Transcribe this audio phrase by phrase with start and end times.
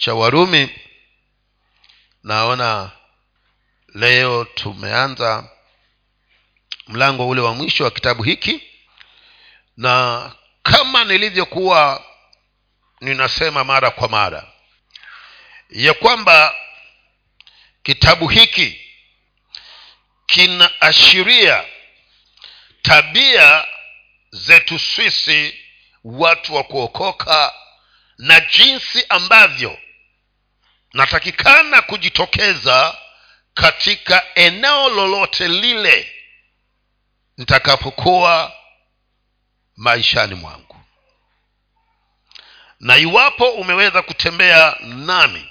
[0.00, 0.70] cha warumi
[2.22, 2.90] naona
[3.94, 5.50] leo tumeanza
[6.88, 8.62] mlango ule wa mwisho wa kitabu hiki
[9.76, 10.32] na
[10.62, 12.04] kama nilivyokuwa
[13.00, 14.52] ninasema mara kwa mara
[15.70, 16.54] ya kwamba
[17.82, 18.80] kitabu hiki
[20.26, 21.64] kinaashiria
[22.82, 23.66] tabia
[24.30, 25.54] zetu sisi
[26.04, 27.54] watu wa kuokoka
[28.18, 29.78] na jinsi ambavyo
[30.92, 32.98] natakikana kujitokeza
[33.54, 36.12] katika eneo lolote lile
[37.36, 38.52] nitakapokuwa
[39.76, 40.76] maishani mwangu.
[42.80, 45.48] Na iwapo umeweza kutembea nami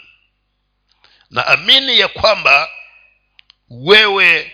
[1.30, 2.69] na amini ya kwamba
[3.69, 4.52] wewe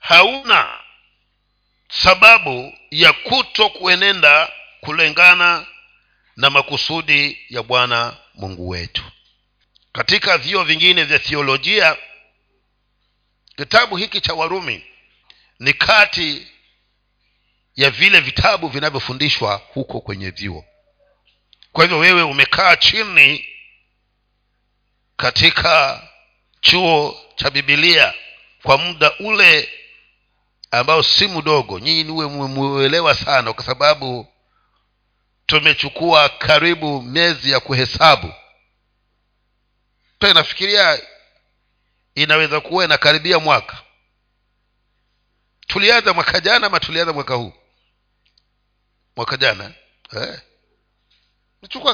[0.00, 0.80] hauna
[1.88, 5.66] sababu ya kuto kuenenda kulingana
[6.36, 9.02] na makusudi ya bwana mungu wetu
[10.00, 11.96] katika vio vingine vya thiolojia
[13.56, 14.84] kitabu hiki cha warumi
[15.58, 16.46] ni kati
[17.76, 20.64] ya vile vitabu vinavyofundishwa huko kwenye vyuo
[21.72, 23.46] kwa hivyo wewe umekaa chini
[25.16, 26.02] katika
[26.60, 28.14] chuo cha bibilia
[28.62, 29.68] kwa muda ule
[30.70, 31.78] ambao si mdogo.
[31.78, 34.26] Nyinyi niwe mmemuelewa sana kwa sababu
[35.46, 38.32] tumechukua karibu miezi ya kuhesabu
[40.20, 41.00] pe nafikiria
[42.14, 43.78] inaweza kuwa inakaribia mwaka.
[45.66, 47.52] Tulianza mwaka jana ama tulianza mwaka huu?
[49.16, 49.72] Mwaka jana
[50.16, 50.40] eh?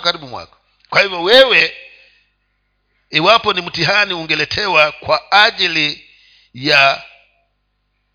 [0.02, 0.56] karibu mwaka.
[0.90, 1.76] Kwa hivyo wewe
[3.10, 6.10] iwapo ni mtihani ungeletewa kwa ajili
[6.54, 7.02] ya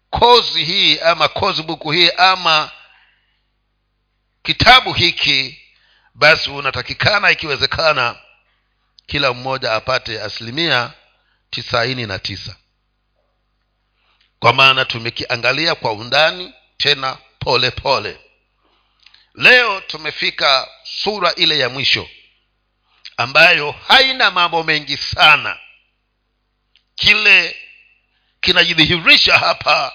[0.09, 2.71] kozi hii ama kozi buku hii ama
[4.43, 5.61] kitabu hiki
[6.13, 8.19] basi unatakikana ikiwezekana
[9.11, 10.93] kila mmoja apate asilimia
[11.49, 12.55] tisaini na tisa.
[14.39, 18.19] Kwa maana tumekiangalia kwa undani tena pole pole.
[19.35, 22.09] Leo tumefika sura ile ya mwisho
[23.17, 25.59] ambayo haina mambo mengi sana.
[26.95, 27.55] Kile
[28.41, 29.93] kinajidhihirisha hapa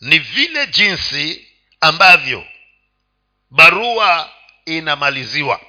[0.00, 1.48] ni vile jinsi
[1.80, 2.46] ambavyo
[3.50, 4.32] barua
[4.64, 5.60] inamaliziwa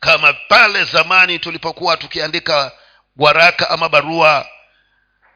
[0.00, 2.72] kama pale zamani tulipokuwa tukiandika
[3.16, 4.48] waraka ama barua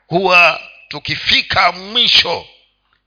[0.06, 2.46] huwa tukifika mwisho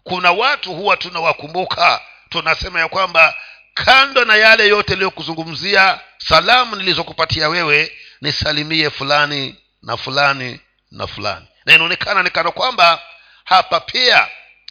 [0.04, 2.02] kuna watu huwa tunawakumbuka.
[2.30, 3.36] Tunasema ya kwamba
[3.74, 10.60] kando na yale yote iliyokuzungumzia salamu nilizokupatia wewe nisalimie fulani na fulani
[10.92, 11.46] na fulani.
[11.66, 13.02] Na inaonekana nikana kwamba
[13.44, 14.28] hapa pia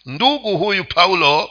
[0.06, 1.50] ndugu huyu paulo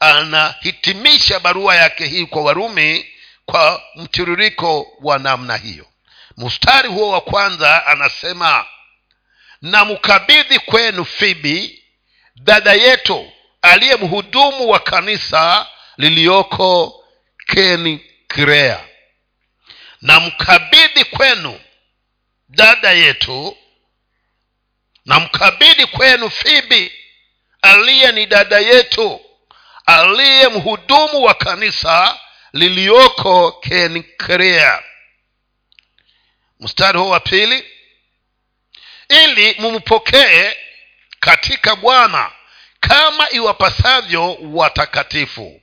[0.00, 3.11] anahitimisha barua yake hii kwa warumi
[3.52, 5.86] kwa mtiririko wa namna hiyo.
[6.36, 8.66] Mstari huo wa kwanza anasema
[9.62, 11.84] na mkabidhi kwenu fibi
[12.36, 13.32] dada yetu
[13.62, 17.04] aliye mhudumu wa kanisa liliyoko
[17.46, 18.00] keni
[20.00, 21.60] na mkabidhi kwenu
[22.48, 23.56] dada yetu
[25.04, 26.92] na mkabidhi kwenu fibi
[27.62, 29.20] aliye ni dada yetu
[29.86, 32.18] aliye mhudumu wa kanisa
[32.52, 34.82] liliyoko kenkrea
[36.60, 37.64] mstari huo wa pili.
[39.08, 40.56] Ili mumpokee
[41.20, 42.30] katika bwana
[42.80, 45.60] kama iwapasavyo watakatifu.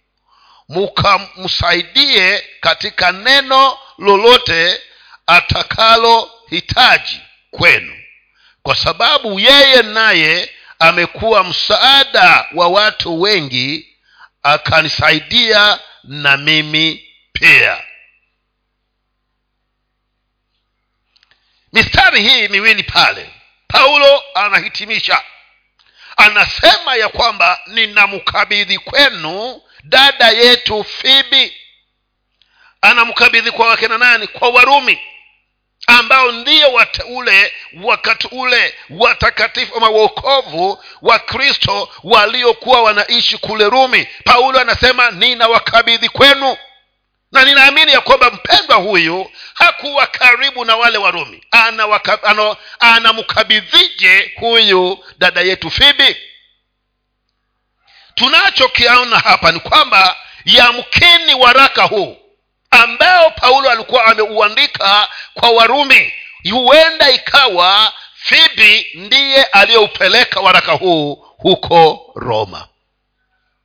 [0.70, 4.82] Mukamsaidie katika neno lolote
[5.28, 7.22] atakalohitaji
[7.52, 7.96] kwenu.
[8.64, 13.98] Kwa sababu yeye naye amekuwa msaada wa watu wengi
[14.44, 17.84] akanisaidia na mimi pia.
[21.74, 23.30] Mistari hii miwili pale
[23.68, 25.24] paulo anahitimisha.
[26.18, 31.53] Anasema ya kwamba ninamkabidhi kwenu dada yetu fibi.
[32.81, 34.28] Anamkabidhi kwa wakena nani?
[34.28, 35.00] Kwa warumi
[35.90, 37.53] ambao ndio wateule
[37.84, 44.08] wakati ule watakatifu ama waokovu wa kristo waliokuwa wanaishi kule rumi.
[44.24, 46.58] Paulo anasema ninawakabidhi kwenu.
[47.32, 51.44] Na ninaamini ya kwamba mpendwa huyu hakuwa karibu na wale warumi
[52.80, 56.18] anamkabidhije huyu dada yetu fibi?
[58.16, 62.18] Tunachokiona hapa ni kwamba yamkini waraka huu
[62.72, 66.14] ambao paulo alikuwa ameuandika kwa warumi.
[66.52, 72.68] Huenda ikawa fibi ndiye aliyeupeleka waraka huu huko roma.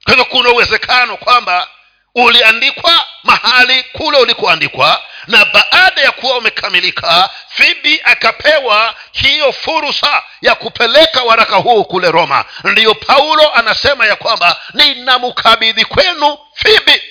[0.04, 1.68] Kwa hivyo kuna uwezekano kwamba
[2.14, 11.22] uliandikwa mahali kule ulikoandikwa na baada ya kuwa umekamilika fibi akapewa hiyo fursa ya kupeleka
[11.22, 12.44] waraka huu kule roma.
[12.64, 17.02] Ndiyo paulo anasema ya kwamba ninamkabidhi kwenu fibi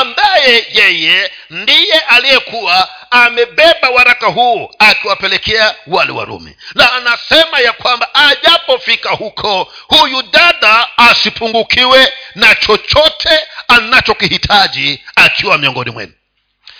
[0.00, 6.56] ambaye yeye ndiye aliyekuwa amebeba waraka huu akiwapelekea wale warumi.
[6.74, 16.12] Na anasema ya kwamba ajapofika huko huyu dada asipungukiwe na chochote anachokihitaji akiwa miongoni mwenu.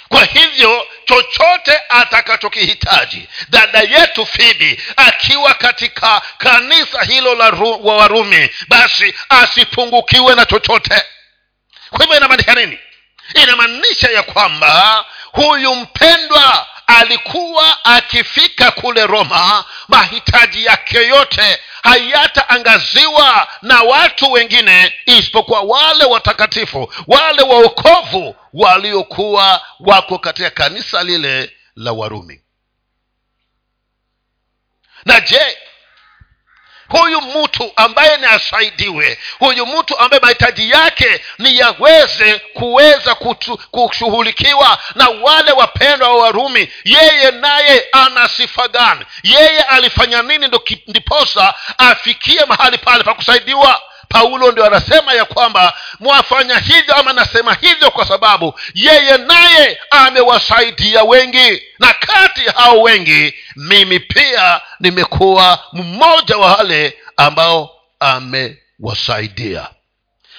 [0.09, 7.49] Kwa hivyo chochote atakachokihitaji dada yetu fibi akiwa katika kanisa hilo la
[7.83, 11.03] wa warumi basi asipungukiwe na chochote.
[11.91, 12.79] Kwa hivyo inamaanisha nini
[13.35, 24.33] inamaanisha ya kwamba huyu mpendwa alikuwa akifika kule roma mahitaji yake yote hayataangaziwa na watu
[24.33, 32.41] wengine isipokuwa wale watakatifu wale waokovu waliokuwa wako katika kanisa lile la warumi.
[35.05, 35.59] Na je
[36.93, 43.15] huyu mtu ambaye ni asaidiwe huyu mtu ambaye mahitaji yake ni yaweze kuweza
[43.71, 46.73] kushughulikiwa na wale wapendwa wa warumi.
[46.85, 49.01] Yeye naye ana sifa gani?
[49.23, 50.49] Yeye alifanya nini
[50.87, 57.55] ndiposa afikie mahali pale pa kusaidiwa paulo ndio anasema ya kwamba mwafanya hivyo ama nasema
[57.55, 61.63] hivyo kwa sababu yeye naye amewasaidia wengi.
[61.79, 67.71] Na kati ya hao wengi mimi pia nimekuwa mmoja wa wale ambao
[68.01, 69.69] amewasaidia.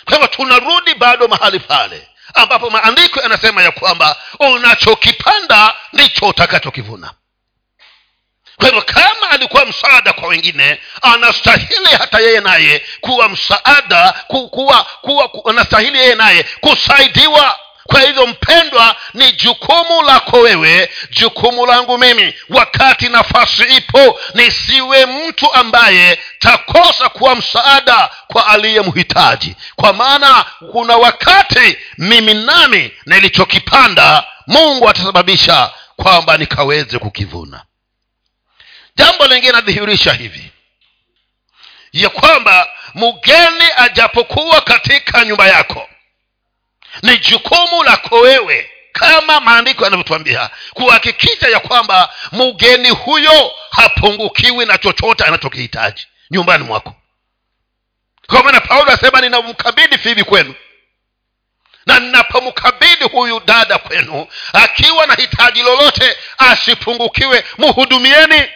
[0.05, 7.11] Kwa hivyo tunarudi bado mahali pale ambapo maandiko yanasema ya kwamba unachokipanda ndicho utakachokivuna
[8.57, 14.85] kwa hivyo kama alikuwa msaada kwa wengine anastahili hata yeye naye kuwa msaada ku, kuwa,
[15.01, 17.59] kuwa, ku, anastahili yeye naye kusaidiwa.
[17.87, 25.53] Kwa hivyo mpendwa ni jukumu lako wewe jukumu langu mimi wakati nafasi ipo nisiwe mtu
[25.53, 29.55] ambaye takosa kuwa msaada kwa aliyemhitaji.
[29.75, 37.63] Kwa maana kuna wakati mimi nami nilichokipanda mungu atasababisha kwamba nikaweze kukivuna
[38.95, 40.51] jambo lingine nadhihirisha hivi.
[41.93, 45.89] Ya kwamba mgeni ajapokuwa katika nyumba yako
[47.01, 55.23] ni jukumu lako wewe kama maandiko yanavyotwambia kuhakikisha ya kwamba mgeni huyo hapungukiwi na chochote
[55.23, 56.95] anachokihitaji nyumbani mwako.
[58.27, 60.55] Kwa maana paulo asema ninamkabidhi fibi kwenu.
[61.85, 67.43] Na ninapomkabidhi huyu dada kwenu akiwa na hitaji lolote asipungukiwe.
[67.57, 68.49] Muhudumieni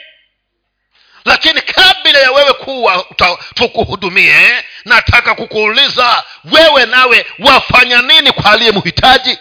[1.27, 3.05] lakini kabla ya wewe kuwa
[3.55, 9.37] tukuhudumie nataka kukuuliza wewe nawe wafanya nini kwa aliye mhitaji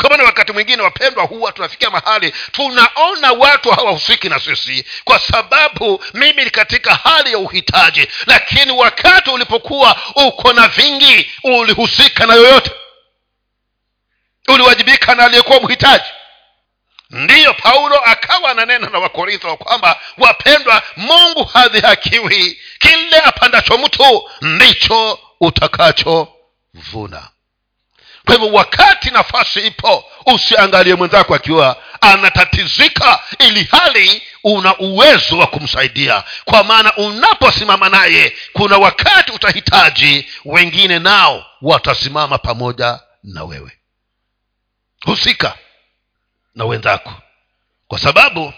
[0.00, 6.04] kwa maana wakati mwingine wapendwa huwa tunafikia mahali tunaona watu hawahusiki na sisi kwa sababu
[6.14, 8.08] mimi ni katika hali ya uhitaji.
[8.26, 12.70] Lakini wakati ulipokuwa uko na vingi ulihusika na yoyote?
[14.48, 16.04] Uliwajibika na aliyekuwa mhitaji
[17.14, 22.60] ndiyo paulo akawa ananena na wakorintho kwamba wapendwa mungu hadhihakiwi.
[22.78, 27.28] Kile apandacho mtu ndicho utakachovuna.
[28.24, 36.24] Kwa hivyo wakati nafasi ipo usiangalie mwenzako akiwa anatatizika ili hali una uwezo wa kumsaidia.
[36.44, 43.72] Kwa maana unaposimama naye kuna wakati utahitaji wengine nao watasimama pamoja na wewe.
[45.04, 45.54] Husika
[46.54, 47.22] na wenzako.
[47.88, 48.52] Kwa sababu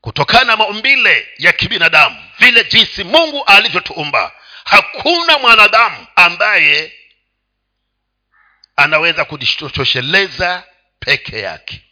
[0.00, 4.32] kutokana na maumbile ya kibinadamu vile jinsi mungu alivyotuumba
[4.64, 6.92] hakuna mwanadamu ambaye
[8.76, 10.64] anaweza kujitosheleza
[10.98, 11.82] peke yake.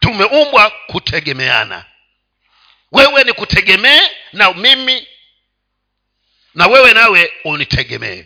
[0.00, 1.84] Tumeumbwa kutegemeana.
[2.92, 4.00] Wewe ni kutegemee
[4.32, 5.06] na mimi
[6.54, 8.24] na wewe nawe unitegemee.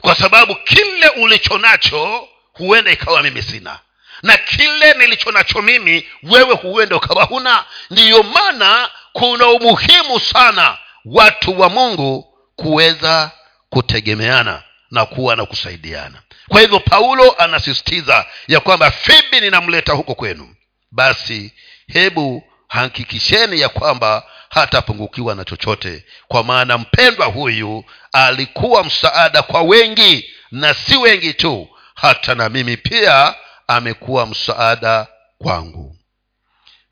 [0.00, 3.78] Kwa sababu kile ulicho nacho huenda ikawa mimi sina.
[4.22, 7.64] Na kile nilicho nacho mimi wewe huenda ukawa huna.
[7.90, 13.30] Ndiyo maana kuna umuhimu sana watu wa mungu kuweza
[13.70, 16.22] kutegemeana na kuwa na kusaidiana.
[16.48, 20.54] Kwa hivyo paulo anasisitiza ya kwamba fibi ninamleta huko kwenu.
[20.90, 21.52] Basi
[21.88, 30.30] hebu hakikisheni ya kwamba hatapungukiwa na chochote kwa maana mpendwa huyu alikuwa msaada kwa wengi
[30.50, 33.34] na si wengi tu hata na mimi pia
[33.66, 35.06] amekuwa msaada
[35.38, 35.96] kwangu.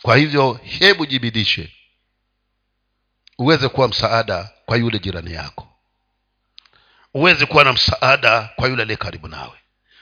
[0.02, 1.72] Kwa hivyo hebu jibidishe
[3.38, 5.68] uweze kuwa msaada kwa yule jirani yako.
[7.14, 9.58] Uweze kuwa na msaada kwa yule aliye karibu nawe.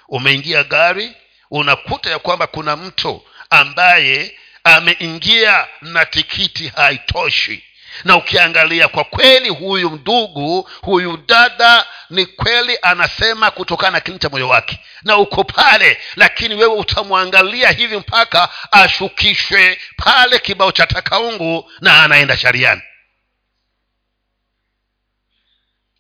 [0.09, 1.16] Umeingia gari
[1.50, 7.64] unakuta ya kwamba kuna mtu ambaye ameingia na tikiti haitoshi
[8.04, 14.28] na ukiangalia kwa kweli huyu ndugu huyu dada ni kweli anasema kutokana na kini cha
[14.28, 14.80] moyo wake.
[15.02, 22.37] Na uko pale lakini wewe utamwangalia hivi mpaka ashukishwe pale kibao cha takaungu na anaenda
[22.37, 22.82] shariani.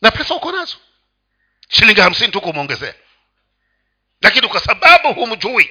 [0.02, 0.76] Na pesa uko nazo.
[1.68, 2.94] Shilingi hamsini tu kumwongezea.
[4.22, 5.70] Lakini kwa sababu humjui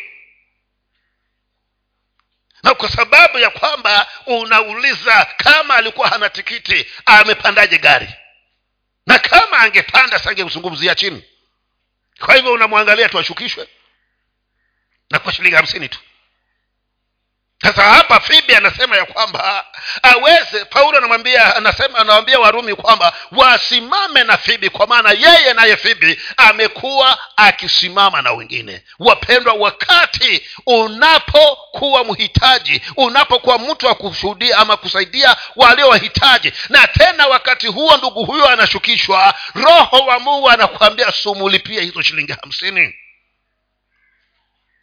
[2.63, 8.09] na kwa sababu ya kwamba unauliza kama alikuwa hana tikiti amepandaje gari?
[9.05, 11.23] Na kama angepanda sangezungumzia chini.
[12.19, 13.67] Kwa hivyo unamwangalia tu ashukishwe.
[15.09, 15.99] Na kwa shilingi hamsini tu
[17.61, 19.65] sasa hapa fibi anasema ya kwamba
[20.03, 26.19] aweze paulo anamwambia anasema anawambia warumi kwamba wasimame na fibi kwa maana yeye naye fibi
[26.37, 28.83] amekuwa akisimama na wengine.
[28.99, 37.97] Wapendwa wakati unapokuwa mhitaji unapokuwa mtu wa kushuhudia ama kusaidia waliowahitaji na tena wakati huo
[37.97, 42.95] ndugu huyo anashukishwa roho wa mungu anakuambia sumulipie hizo shilingi hamsini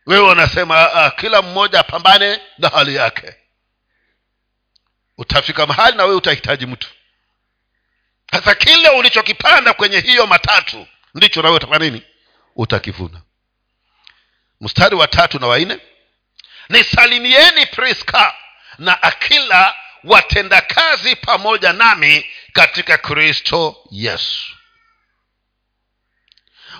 [0.06, 3.34] wewe unasema uh, kila mmoja apambane na hali yake.
[5.18, 6.88] Utafika mahali na wewe utahitaji mtu.
[8.30, 12.02] Sasa kile ulichokipanda kwenye hiyo matatu ndicho nawe utafanya nini?
[12.56, 13.22] Utakivuna.
[14.60, 15.78] Mstari wa tatu na wanne
[16.68, 18.34] nisalimieni priska
[18.78, 24.52] na akila watendakazi pamoja nami katika kristo yesu.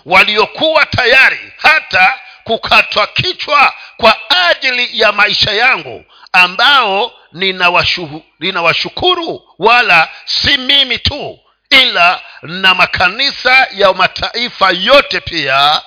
[0.04, 4.16] Waliokuwa tayari hata kukatwa kichwa kwa
[4.48, 11.38] ajili ya maisha yangu ambao ninawashukuru nina wala si mimi tu
[11.70, 15.82] ila na makanisa ya mataifa yote pia.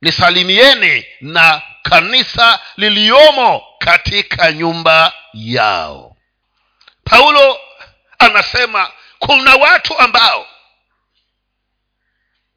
[0.00, 6.16] Nisalimieni na kanisa liliyomo katika nyumba yao.
[7.04, 7.60] Paulo
[8.18, 10.46] anasema kuna watu ambao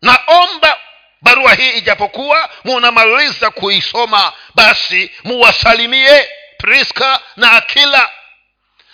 [0.01, 0.77] naomba
[1.25, 8.09] barua hii ijapokuwa munamaliza kuisoma basi muwasalimie priska na akila.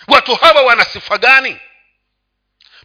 [0.08, 1.56] Watu hawa wana sifa gani?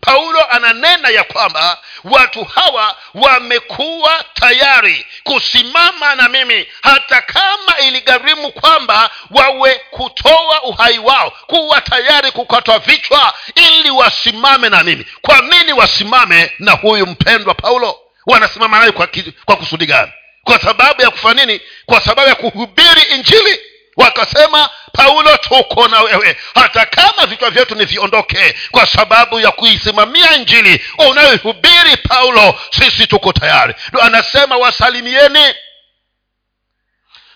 [0.01, 9.09] Paulo ananena ya kwamba watu hawa wamekuwa tayari kusimama na mimi hata kama iligharimu kwamba
[9.31, 15.05] wawe kutoa uhai wao kuwa tayari kukatwa vichwa ili wasimame na mimi.
[15.21, 19.09] Kwa nini wasimame na huyu mpendwa paulo wanasimama nayo kwa,
[19.45, 20.11] kwa kusudi gani?
[20.43, 21.61] Kwa sababu ya kufanya nini?
[21.85, 23.59] Kwa sababu ya kuhubiri injili.
[23.97, 26.37] Wakasema paulo tuko na wewe.
[26.55, 33.33] Hata kama vichwa vyetu ni viondoke kwa sababu ya kuisimamia injili unayohubiri paulo sisi tuko
[33.33, 33.73] tayari.
[33.89, 35.55] Ndo anasema wasalimieni.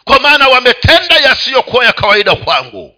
[0.03, 2.95] Kwa maana wametenda yasiyokuwa ya kawaida kwangu.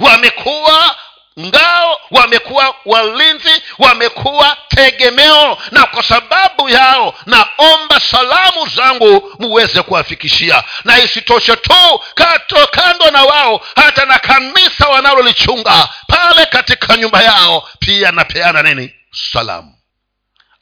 [0.00, 0.96] Wamekuwa
[1.40, 10.64] ngao wamekuwa walinzi wamekuwa tegemeo na kwa sababu yao naomba salamu zangu muweze kuwafikishia.
[10.84, 17.68] Na isitoshe tu kato kando na wao hata na kanisa wanalolichunga pale katika nyumba yao
[17.78, 18.94] pia napeana nini?
[19.32, 19.74] Salamu.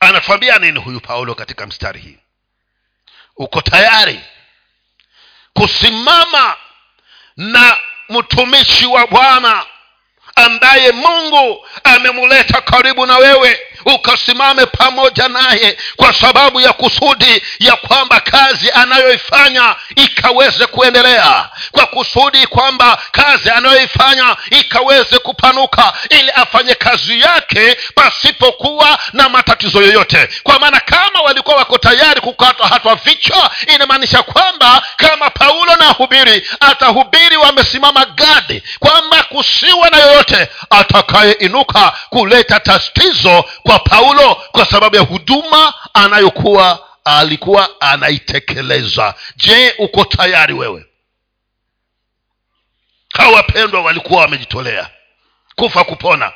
[0.01, 2.19] Anatuambia nini huyu paulo katika mstari hii?
[3.37, 4.21] Uko tayari
[5.55, 6.57] kusimama
[7.37, 9.65] na mtumishi wa bwana
[10.45, 18.21] ambaye mungu amemuleta karibu na wewe ukasimame pamoja naye kwa sababu ya kusudi ya kwamba
[18.21, 21.49] kazi anayoifanya ikaweze kuendelea.
[21.73, 30.29] Kwa kusudi kwamba kazi anayoifanya ikaweze kupanuka ili afanye kazi yake pasipokuwa na matatizo yoyote.
[30.43, 36.49] Kwa maana kama walikuwa wako tayari kukatwa hatwa vichwa inamaanisha kwamba kama paulo na hubiri
[36.61, 45.03] atahubiri wamesimama gadi kwamba kusiwa na yoyote atakayeinuka kuleta tatizo kwa paulo kwa sababu ya
[45.03, 49.15] huduma anayokuwa alikuwa anaitekeleza.
[49.37, 50.87] Je uko tayari wewe?
[53.13, 54.91] Hawa wapendwa walikuwa wamejitolea.
[55.57, 56.33] Kufa kupona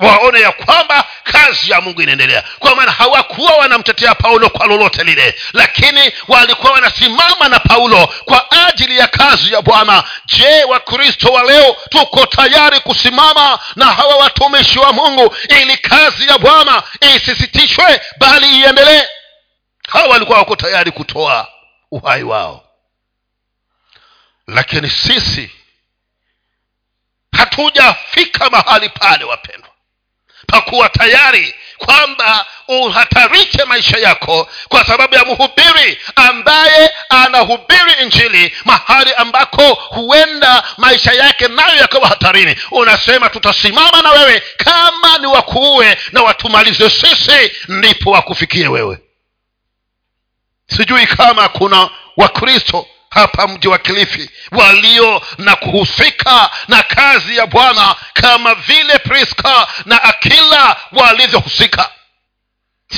[0.00, 2.42] waone ya kwamba kazi ya mungu inaendelea.
[2.58, 8.98] Kwa maana hawakuwa wanamtetea paulo kwa lolote lile lakini walikuwa wanasimama na paulo kwa ajili
[8.98, 10.04] ya kazi ya bwana.
[10.26, 16.38] Je wakristo wa leo tuko tayari kusimama na hawa watumishi wa mungu ili kazi ya
[16.38, 16.82] bwana
[17.16, 19.02] isisitishwe bali iendelee?
[19.88, 21.48] Hawa walikuwa wako tayari kutoa
[21.90, 22.64] uhai wao.
[24.46, 25.50] Lakini sisi
[27.32, 29.69] hatujafika mahali pale wapendwa
[30.46, 39.74] pakuwa tayari kwamba uhatarishe maisha yako kwa sababu ya mhubiri ambaye anahubiri injili mahali ambako
[39.74, 42.56] huenda maisha yake nayo yakawa hatarini.
[42.70, 44.42] Unasema tutasimama na wewe.
[44.56, 48.98] Kama ni wakuue na watumalize sisi ndipo wakufikie wewe.
[50.76, 57.96] Sijui kama kuna wakristo hapa mji wa kilifi walio na kuhusika na kazi ya bwana
[58.12, 61.90] kama vile priska na akila walivyohusika.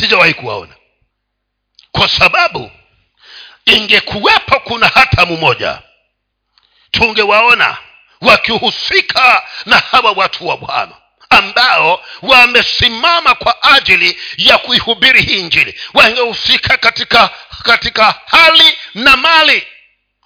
[0.00, 0.74] Sijawahi kuwaona.
[1.92, 2.70] Kwa sababu
[3.66, 5.82] ingekuwepo kuna hata mmoja
[6.90, 7.76] tungewaona
[8.20, 10.92] wakihusika na hawa watu wa bwana
[11.30, 17.30] ambao wamesimama kwa ajili ya kuihubiri hii njili wangehusika katika
[17.62, 19.66] katika hali na mali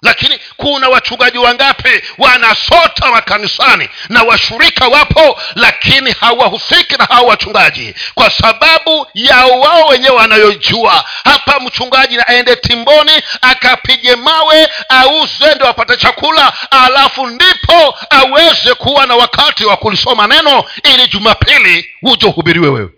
[0.01, 7.95] lakini kuna wachungaji wangapi wanasota makanisani na washirika wapo lakini hawahusiki na hawa wachungaji?
[8.15, 11.05] Kwa sababu ya wao wenyewe wanayojua.
[11.23, 13.11] Hapa mchungaji aende timboni
[13.41, 20.63] akapige mawe auze ndo apate chakula alafu ndipo aweze kuwa na wakati wa kulisoma neno
[20.83, 22.89] ili jumapili huje uhubiriwe wewe.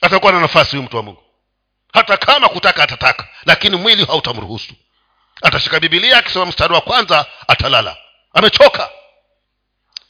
[0.00, 1.22] Atakuwa na nafasi huyu mtu wa mungu.
[1.92, 4.72] Hata kama kutaka atataka lakini mwili hautamruhusu
[5.42, 7.96] atashika bibilia akisoma mstari wa kwanza atalala.
[8.34, 8.88] Amechoka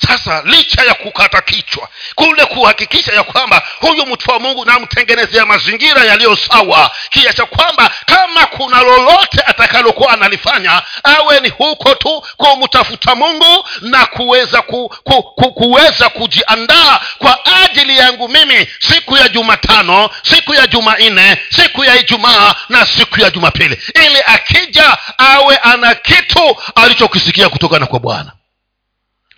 [0.07, 6.05] sasa licha ya kukata kichwa kule kuhakikisha ya kwamba huyu mtu wa mungu namtengenezea mazingira
[6.05, 13.65] yaliyo sawa kiacha kwamba kama kuna lolote atakalokuwa analifanya awe ni huko tu kumtafuta mungu
[13.81, 20.55] na kuweza ku, ku, ku, kuweza kujiandaa kwa ajili yangu mimi siku ya jumatano siku
[20.55, 23.83] ya jumanne siku ya ijumaa na siku ya jumapili.
[23.95, 28.33] Ili akija awe ana kitu alichokisikia kutokana kwa bwana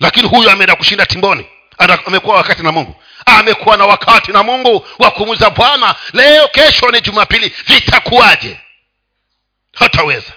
[0.01, 1.47] lakini huyu ameenda kushinda timboni.
[2.07, 3.03] Amekuwa wakati na mungu.
[3.27, 8.61] Amekuwa na wakati na mungu wa kumuza bwana leo kesho ni jumapili vitakuwaje?
[9.75, 10.33] Hataweza.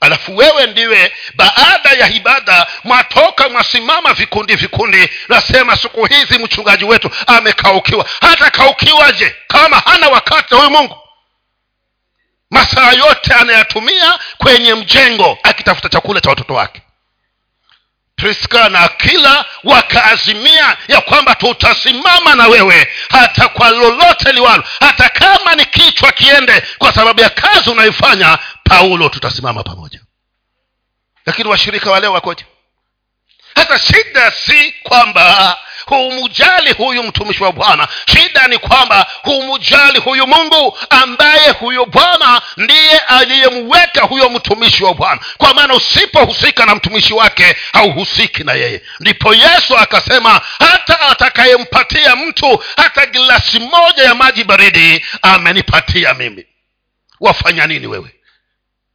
[0.00, 7.10] Alafu wewe ndiwe baada ya ibada mwatoka mwasimama vikundi vikundi nasema siku hizi mchungaji wetu
[7.26, 8.06] amekaukiwa.
[8.20, 10.96] Hata kaukiwaje kama hana wakati huyu mungu?
[12.50, 16.82] Masaa yote anayatumia kwenye mjengo akitafuta chakula cha watoto wake
[18.16, 25.54] priska na akila wakaazimia ya kwamba tutasimama na wewe hata kwa lolote liwalo hata kama
[25.54, 30.00] ni kichwa kiende kwa sababu ya kazi unayoifanya paulo tutasimama pamoja.
[31.26, 32.46] Lakini washirika wale wakoje?
[33.54, 37.88] Hata shida si kwamba humujali huyu mtumishi wa bwana.
[38.06, 45.20] Shida ni kwamba humujali huyu mungu ambaye huyo bwana ndiye aliyemweka huyo mtumishi wa bwana.
[45.38, 48.82] Kwa maana usipohusika na mtumishi wake hauhusiki na yeye.
[49.00, 56.46] Ndipo yesu akasema hata atakayempatia mtu hata gilasi moja ya maji baridi amenipatia mimi.
[57.20, 58.10] Wafanya nini wewe?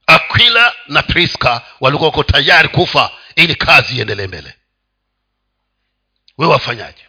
[0.07, 4.53] Akwila na priska walikuwa tayari kufa ili kazi iendelee mbele
[6.39, 7.05] we wafanyaje?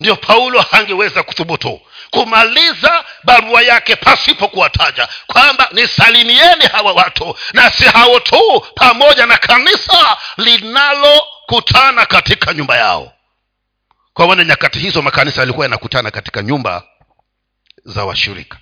[0.00, 7.84] Ndio paulo hangeweza kuthubutu kumaliza barua yake pasipo kuwataja kwamba nisalimieni hawa watu na si
[7.84, 13.12] hao tu pamoja na kanisa linalokutana katika nyumba yao.
[14.14, 16.82] Kwa maana nyakati hizo makanisa yalikuwa yanakutana katika nyumba
[17.84, 18.58] za washirika.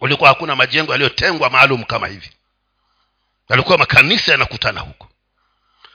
[0.00, 2.30] Ulikuwa hakuna majengo yaliyotengwa maalum kama hivi.
[3.48, 5.08] Yalikuwa makanisa yanakutana huko.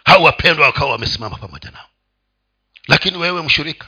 [0.06, 1.86] Hao wapendwa wakawa wamesimama pamoja nao
[2.88, 3.88] lakini wewe mshirika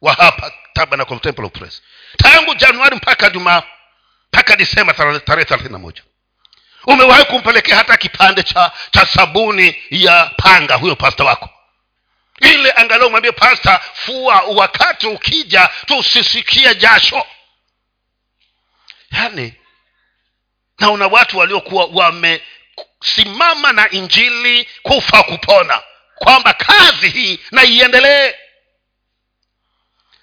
[0.00, 1.82] wa hapa tabernacle temple of praise
[2.16, 3.62] tangu januari mpaka jumaa
[4.32, 6.02] mpaka disemba tarehe thelathini na moja
[6.86, 11.50] umewahi kumpelekea hata kipande cha cha sabuni ya panga huyo pasta wako?
[12.40, 17.26] Ile angalau mwambie pasta fua wakati ukija tusisikie jasho.
[19.10, 19.54] Yani
[20.78, 25.82] naona watu waliokuwa wamesimama na injili kufa kupona
[26.18, 28.34] kwamba kazi hii na iendelee.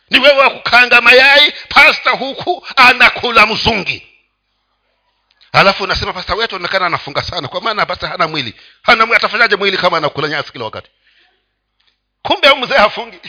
[0.10, 4.16] Ni wewe wa kukanga mayai pasta huku anakula mzungi
[5.56, 7.48] alafu unasema pasta wetu onekana anafunga sana.
[7.48, 8.56] Kwa maana pasta hana mwili.
[8.82, 10.90] Hana atafanyaje mwili kama anakula nyasi kila wakati?
[12.22, 13.20] Kumbe mzee hafungi.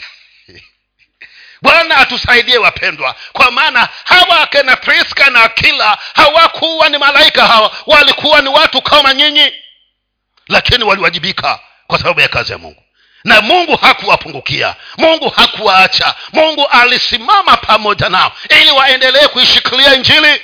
[1.61, 3.15] Bwana atusaidie wapendwa.
[3.33, 7.75] Kwa maana hawa akena priska na akila hawakuwa ni malaika hawa.
[7.85, 9.53] Walikuwa ni watu kama nyinyi.
[10.47, 12.83] Lakini waliwajibika kwa sababu ya kazi ya mungu.
[13.23, 14.75] Na mungu hakuwapungukia.
[14.97, 16.15] Mungu hakuwaacha.
[16.33, 20.41] Mungu alisimama pamoja nao ili waendelee kuishikilia injili.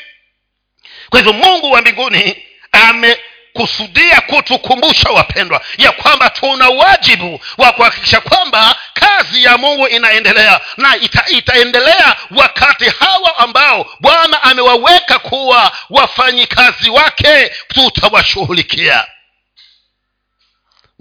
[1.10, 8.76] Kwa hivyo mungu wa mbinguni amekusudia kutukumbusha wapendwa ya kwamba tuna wajibu wa kuhakikisha kwamba
[8.94, 17.50] kazi ya mungu inaendelea na ita, itaendelea wakati hawa ambao bwana amewaweka kuwa wafanyikazi wake
[17.68, 19.06] tutawashughulikia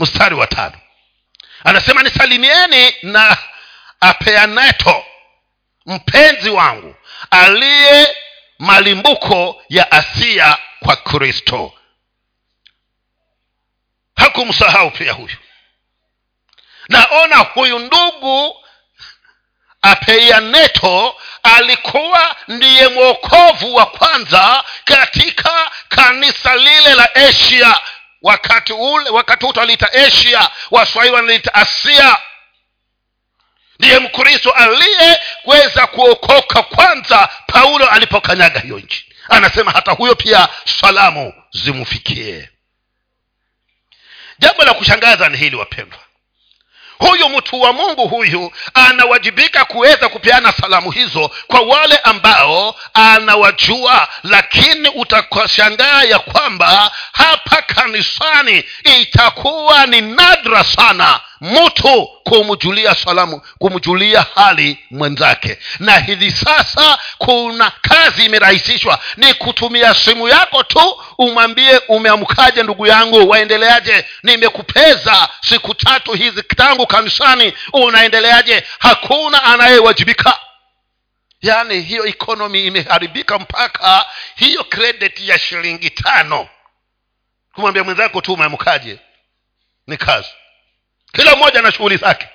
[0.03, 0.79] mstari wa tano.
[1.65, 3.37] Anasema nisalimieni na
[4.01, 5.05] apeaneto
[5.87, 6.95] mpenzi wangu
[7.31, 8.17] aliye
[8.59, 11.73] malimbuko ya asia kwa kristo.
[14.17, 15.37] Hakumsahau pia huyu.
[16.89, 18.57] Naona huyu ndugu
[19.83, 27.81] apeaneto alikuwa ndiye mwokovu wa kwanza katika kanisa lile la asia
[28.23, 32.19] wakati ule wakati ute waliita asia waswahili wanaliita asia.
[33.79, 39.07] Ndiye mkristo aliyeweza kuokoka kwanza paulo alipokanyaga hiyo nchi.
[39.29, 42.51] Anasema hata huyo pia salamu zimfikie
[44.39, 45.99] jambo la kushangaza ni hili wapendwa
[47.09, 54.89] huyu mtu wa mungu huyu anawajibika kuweza kupeana salamu hizo kwa wale ambao anawajua lakini
[54.89, 58.65] utashangaa ya kwamba hapa kanisani
[59.01, 65.59] itakuwa ni nadra sana mtu kumjulia salamu kumjulia hali mwenzake.
[65.79, 68.99] Na hivi sasa kuna kazi imerahisishwa.
[69.17, 73.29] Ni kutumia simu yako tu umwambie umeamkaje ndugu yangu?
[73.31, 74.05] Waendeleaje?
[74.23, 77.53] Nimekupeza siku tatu hizi tangu kanisani.
[77.73, 78.63] Unaendeleaje?
[78.79, 80.39] Hakuna anayewajibika.
[81.41, 86.49] Yaani hiyo ikonomi imeharibika mpaka hiyo credit ya shilingi tano.
[87.55, 88.99] Kumwambia mwenzako tu umeamkaje?
[89.87, 90.29] Ni kazi
[91.13, 92.29] kila mmoja na shughuli zake.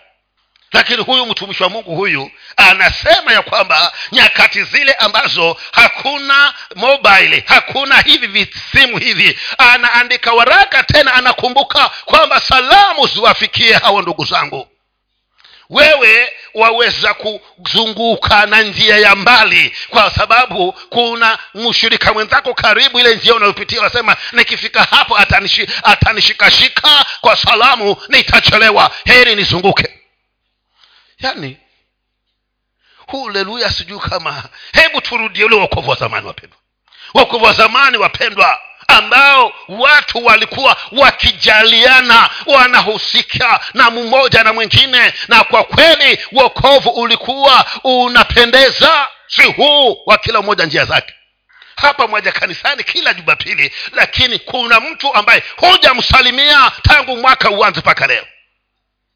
[0.72, 8.02] Lakini huyu mtumishi wa mungu huyu anasema ya kwamba nyakati zile ambazo hakuna mobile hakuna
[8.02, 14.68] hivi visimu hivi anaandika waraka tena anakumbuka kwamba salamu ziwafikie hao ndugu zangu
[15.70, 23.36] wewe waweza kuzunguka na njia ya mbali kwa sababu kuna mshirika mwenzako karibu ile njia
[23.36, 28.92] unayopitia unasema nikifika hapo atanishi, atanishikashika kwa salamu nitachelewa.
[29.06, 30.00] Heri nizunguke.
[31.20, 31.58] Yani
[33.08, 36.58] huleluya sijui kama hebu turudie ule wokovu wa zamani wapendwa.
[37.14, 45.13] Wokovu wa zamani wapendwa ambao watu walikuwa wakijaliana wanahusika na mmoja na mwingine.
[45.28, 51.13] Na kwa kweli wokovu ulikuwa unapendeza si huu wa kila mmoja njia zake.
[51.76, 58.26] Hapa mwaja kanisani kila jumapili lakini kuna mtu ambaye hujamsalimia tangu mwaka uanze mpaka leo.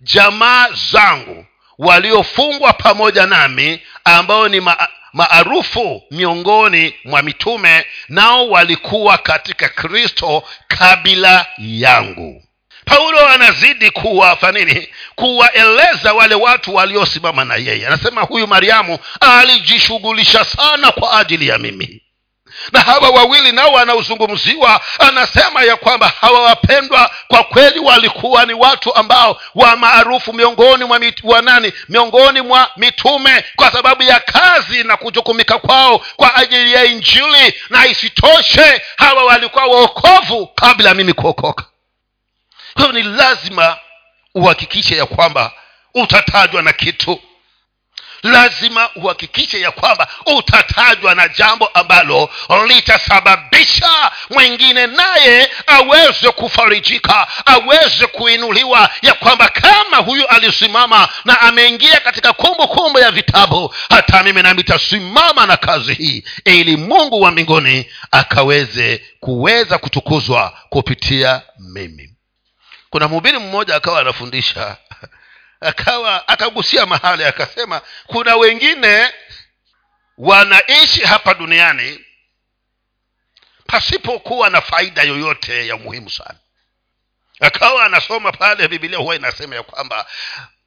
[0.00, 1.46] jamaa zangu
[1.78, 11.46] waliofungwa pamoja nami ambao ni ma, maarufu miongoni mwa mitume nao walikuwa katika kristo kabila
[11.58, 12.42] yangu.
[12.84, 14.88] Paulo anazidi kuwafa nini?
[15.14, 17.86] Kuwaeleza wale watu waliosimama na yeye.
[17.86, 22.01] Anasema huyu mariamu alijishughulisha sana kwa ajili ya mimi
[22.72, 28.94] na hawa wawili nao wanaozungumziwa anasema ya kwamba hawa wapendwa kwa kweli walikuwa ni watu
[28.94, 31.42] ambao wa maarufu miongoni mwa mit, wa
[31.88, 37.54] miongoni mwa mitume kwa sababu ya kazi na kujukumika kwao kwa ajili ya injili.
[37.70, 41.64] Na isitoshe hawa walikuwa waokovu kabla ya mimi kuokoka.
[42.74, 43.76] Kwa ni lazima
[44.34, 45.52] uhakikishe ya kwamba
[45.94, 47.20] utatajwa na kitu
[48.22, 52.30] lazima uhakikishe ya kwamba utatajwa na jambo ambalo
[52.66, 62.32] litasababisha mwingine naye aweze kufarijika aweze kuinuliwa ya kwamba kama huyu alisimama na ameingia katika
[62.32, 67.86] kumbukumbu kumbu ya vitabu hata mimi nami tasimama na kazi hii ili mungu wa mbinguni
[68.10, 72.10] akaweze kuweza kutukuzwa kupitia mimi.
[72.90, 74.76] Kuna mhubiri mmoja akawa anafundisha
[75.62, 79.12] akawa akagusia mahali akasema kuna wengine
[80.18, 82.00] wanaishi hapa duniani
[83.66, 86.38] pasipokuwa na faida yoyote ya muhimu sana.
[87.40, 90.06] Akawa anasoma pale bibilia huwa inasema ya kwamba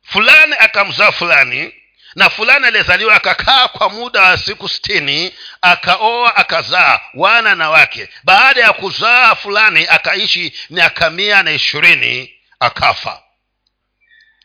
[0.04, 1.74] fulani akamzaa fulani
[2.16, 8.10] na fulani aliyezaliwa akakaa kwa muda wa siku sitini akaoa akazaa wana na wake.
[8.24, 13.22] Baada ya kuzaa fulani akaishi miaka mia na ishirini akafa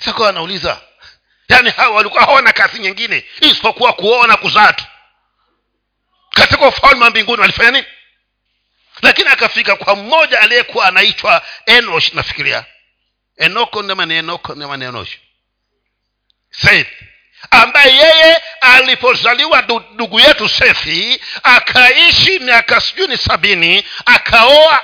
[0.05, 0.81] sakawa anauliza.
[1.49, 4.85] Yaani hawa walikuwa hawana kazi nyingine isipokuwa kuoa na kuzaa tu.
[6.31, 7.87] Katika ufalme wa mbinguni walifanya nini?
[9.03, 12.65] Lakini akafika kwa mmoja aliyekuwa anaitwa enosh nafikiria.
[13.37, 15.17] Enoko ndemani enoko ndemani enosh.
[16.51, 16.89] Seth
[17.51, 24.83] ambaye yeye alipozaliwa ndugu yetu sethi akaishi miaka sijui ni sabini akaoa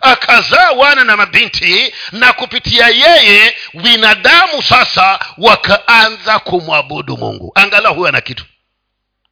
[0.00, 7.52] akazaa wana na mabinti na kupitia yeye binadamu sasa wakaanza kumwabudu mungu.
[7.54, 8.44] Angalau huyo ana kitu.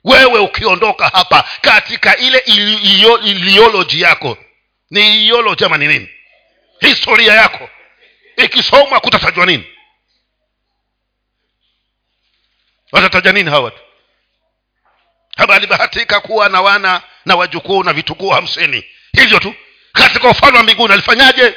[0.05, 2.39] Wewe ukiondoka hapa katika ile
[3.25, 4.39] ilioloji yako.
[4.91, 6.09] Ni ioloji ama ni nini?
[6.81, 7.71] Historia yako.
[8.37, 9.65] Ikisomwa kutatajwa nini?
[12.93, 13.79] Watataja nini hawa watu?
[15.37, 18.85] Haba alibahatika kuwa na wana na wajukuu na vitukuu hamsini.
[19.13, 19.55] Hivyo tu
[19.99, 21.55] katika ufalme wa mbinguni alifanyaje?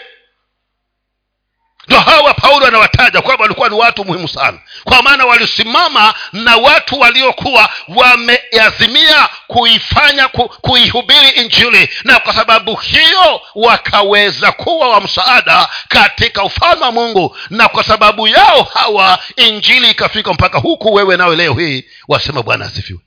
[1.88, 4.60] Ndo hawa paulo anawataja kwamba walikuwa ni watu muhimu sana.
[4.84, 11.90] Kwa maana walisimama na watu waliokuwa wameazimia kuifanya ku, kuihubiri injili.
[12.04, 17.38] Na kwa sababu hiyo wakaweza kuwa wa msaada katika ufalme wa mungu.
[17.50, 22.66] Na kwa sababu yao hawa injili ikafika mpaka huku wewe nawe leo hii wasema bwana
[22.66, 23.00] asifiwe.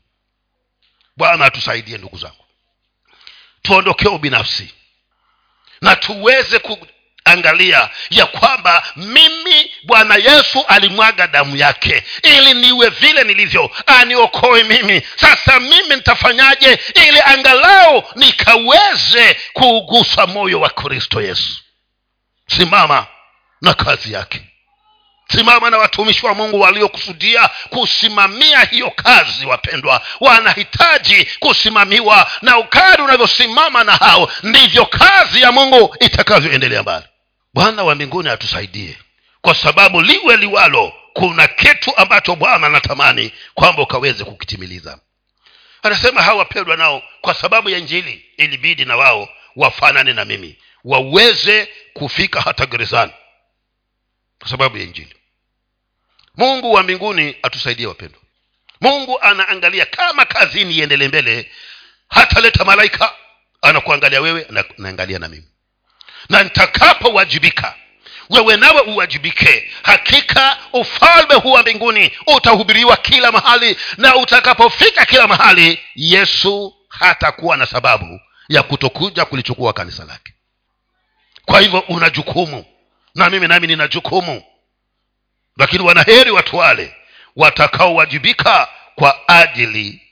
[1.16, 2.44] Bwana atusaidie ndugu zangu.
[3.62, 4.74] Tuondokee ubinafsi
[5.84, 13.70] na tuweze kuangalia ya kwamba mimi bwana yesu alimwaga damu yake ili niwe vile nilivyo
[13.86, 15.02] aniokoe mimi.
[15.16, 21.62] Sasa mimi nitafanyaje ili angalau nikaweze kuugusa moyo wa kristo yesu?
[22.46, 23.06] Simama
[23.62, 24.42] na kazi yake
[25.32, 30.00] simama na watumishi wa mungu waliokusudia kusimamia hiyo kazi wapendwa.
[30.20, 34.30] Wanahitaji kusimamiwa na ukari unavyosimama na hao.
[34.42, 37.06] Ndivyo kazi ya mungu itakavyoendelea mbali.
[37.54, 38.96] Bwana wa mbinguni atusaidie
[39.40, 44.98] kwa sababu liwe liwalo kuna kitu ambacho bwana anatamani kwamba ukaweze kukitimiliza.
[45.82, 51.68] Anasema hawa wapendwa nao kwa sababu ya njili ilibidi na wao wafanane na mimi waweze
[51.92, 53.12] kufika hata gerezani
[54.44, 55.14] kwa sababu ya injili.
[56.36, 58.20] Mungu wa mbinguni atusaidie wapendwa.
[58.80, 61.50] Mungu anaangalia kama kazini iendelee mbele
[62.08, 63.12] hataleta malaika
[63.62, 64.46] anakuangalia wewe
[64.78, 65.48] naangalia na mimi.
[66.28, 67.74] Na nitakapowajibika
[68.30, 69.70] wewe nawe uwajibike.
[69.82, 77.66] Hakika ufalme huu wa mbinguni utahubiriwa kila mahali na utakapofika kila mahali yesu hatakuwa na
[77.66, 80.32] sababu ya kutokuja kulichukua kanisa lake.
[81.44, 82.64] Kwa hivyo una jukumu
[83.14, 84.42] na mimi nami nina jukumu.
[85.56, 86.94] Lakini wanaheri watu wale
[87.36, 90.02] watakaowajibika kwa ajili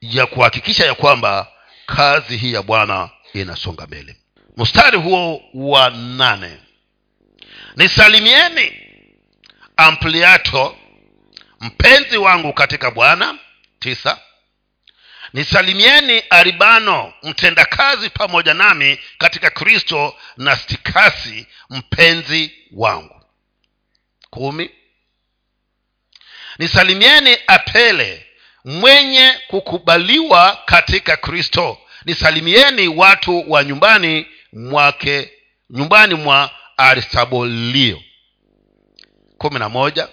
[0.00, 1.46] ya kuhakikisha ya kwamba
[1.86, 4.16] kazi hii ya bwana inasonga mbele.
[4.56, 6.58] Mstari huo wa nane.
[7.76, 8.72] Nisalimieni
[9.76, 10.76] ampliato
[11.60, 13.38] mpenzi wangu katika bwana.
[13.78, 14.18] Tisa
[15.32, 23.22] nisalimieni aribano mtendakazi pamoja nami katika kristo na stikasi mpenzi wangu.
[24.30, 24.70] Kumi.
[26.58, 28.26] Nisalimieni apele
[28.64, 31.78] mwenye kukubaliwa katika kristo.
[32.04, 35.32] Nisalimieni watu wa nyumbani mwake
[35.70, 38.02] nyumbani mwa aristabolio
[39.38, 40.08] kumi na moja.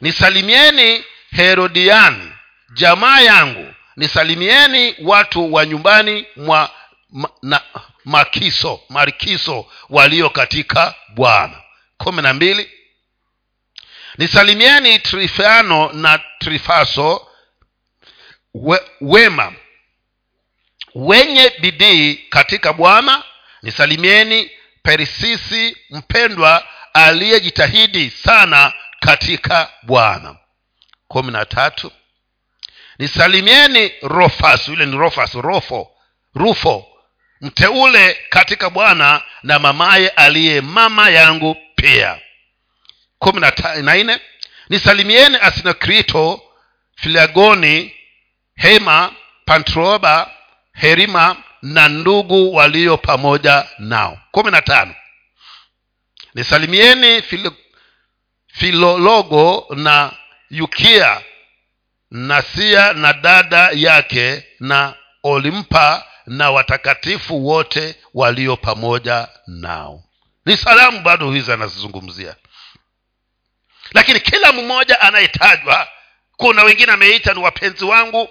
[0.00, 2.33] Nisalimieni herodiani
[2.74, 6.70] jamaa yangu nisalimieni watu wa nyumbani mwa
[7.10, 7.60] ma, na,
[8.04, 11.60] makiso markiso walio katika bwana.
[11.98, 12.70] Kumi na mbili.
[14.18, 17.28] Nisalimieni trifano na trifaso
[18.54, 19.52] we, wema.
[20.94, 23.22] Wenye bidii katika bwana
[23.62, 24.50] nisalimieni
[24.82, 30.36] perisisi mpendwa aliyejitahidi sana katika bwana.
[31.08, 31.92] Kumi na tatu
[32.98, 35.90] nisalimieni rofas yule ni rofas rofo
[36.34, 36.86] rufo
[37.40, 42.18] mteule katika bwana na mamaye aliye mama yangu pia.
[43.18, 43.40] Kumi
[43.82, 44.20] na nne
[44.68, 46.42] nisalimieni asinakrito
[46.96, 47.94] filagoni
[48.56, 49.12] hema
[49.44, 50.30] pantroba
[50.72, 54.18] herima na ndugu walio pamoja nao.
[54.30, 54.94] Kumi na tano
[56.34, 57.52] nisalimieni filo,
[58.46, 60.12] filologo na
[60.50, 61.20] yukia
[62.14, 70.02] nasia na dada yake na olimpa na watakatifu wote walio pamoja nao.
[70.46, 72.36] Ni salamu bado hizi anazizungumzia.
[73.92, 75.88] Lakini kila mmoja anayetajwa
[76.36, 78.28] kuna wengine ameita ni wapenzi wangu.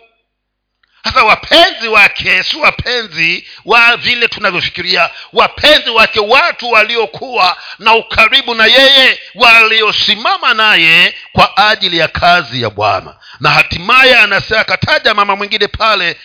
[1.04, 5.10] Sasa wapenzi wake si wapenzi wa vile tunavyofikiria.
[5.34, 12.70] Wapenzi wake watu waliokuwa na ukaribu na yeye waliosimama naye kwa ajili ya kazi ya
[12.70, 16.18] bwana na hatimaye anasema akataja mama mwingine pale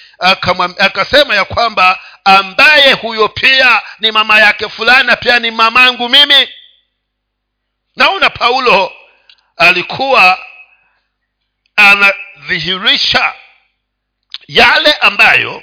[0.78, 6.48] akasema ya kwamba ambaye huyo pia ni mama yake fulani na pia ni mamangu mimi.
[7.96, 8.92] Naona paulo
[9.56, 10.38] alikuwa
[11.76, 13.34] anadhihirisha
[14.48, 15.62] yale ambayo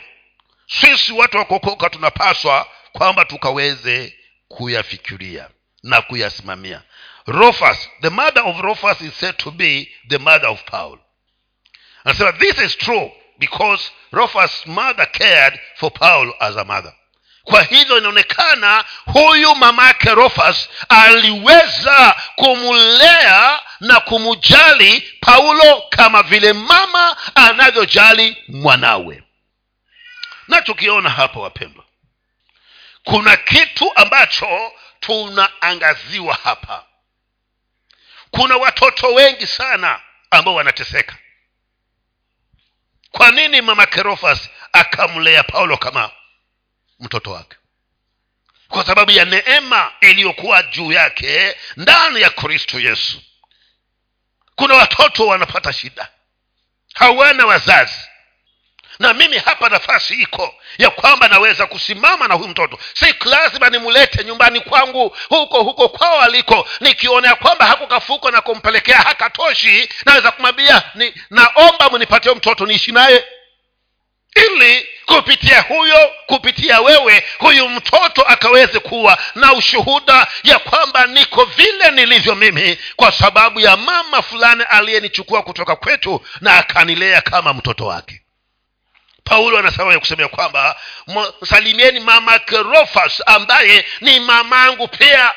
[0.67, 5.49] sisi watu wa kuokoka tunapaswa kwamba tukaweze kuyafikiria
[5.83, 6.81] na kuyasimamia.
[7.27, 10.99] Rofas the mother of rofas is said to be the mother of paul
[12.05, 16.93] anasema this is true because rofas mother cared for paul as a mother.
[17.43, 27.17] Kwa hivyo inaonekana huyu mama yake rofas aliweza kumlea na kumjali paulo kama vile mama
[27.35, 29.23] anavyojali mwanawe.
[30.47, 31.85] Na tukiona hapa wapendwa
[33.03, 36.85] kuna kitu ambacho tunaangaziwa hapa.
[38.31, 41.15] Kuna watoto wengi sana ambao wanateseka
[43.17, 46.11] kwa nini mama kerofas akamlea paulo kama
[46.99, 47.55] mtoto wake?
[48.67, 53.21] Kwa sababu ya neema iliyokuwa juu yake ndani ya kristo yesu.
[54.55, 56.07] Kuna watoto wanapata shida.
[56.93, 58.07] Hawana wazazi
[58.99, 62.79] na mimi hapa nafasi iko ya kwamba naweza kusimama na huyu mtoto.
[62.93, 68.41] Si lazima nimlete nyumbani kwangu huko huko kwao aliko nikiona ya kwamba hako kafuko na
[68.41, 73.23] kumpelekea hakatoshi naweza kumwambia ni, naomba mnipatie mtoto niishi naye.
[74.35, 81.91] Ili kupitia huyo kupitia wewe huyu mtoto akaweze kuwa na ushuhuda ya kwamba niko vile
[81.91, 88.21] nilivyo mimi kwa sababu ya mama fulani aliyenichukua kutoka kwetu na akanilea kama mtoto wake
[89.25, 90.75] paulo anasema ya kusema kwamba
[91.41, 95.31] msalimieni mama kerofas ambaye ni mamangu pia.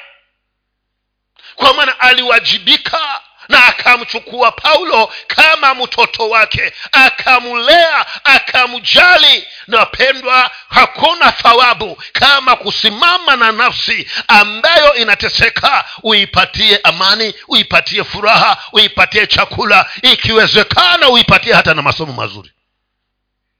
[1.54, 9.46] Kwa maana aliwajibika na akamchukua paulo kama mtoto wake akamlea akamjali.
[9.66, 15.84] Napendwa hakuna thawabu kama kusimama na nafsi ambayo inateseka.
[16.02, 19.90] Uipatie amani uipatie furaha uipatie chakula.
[20.02, 22.50] Ikiwezekana uipatie hata na masomo mazuri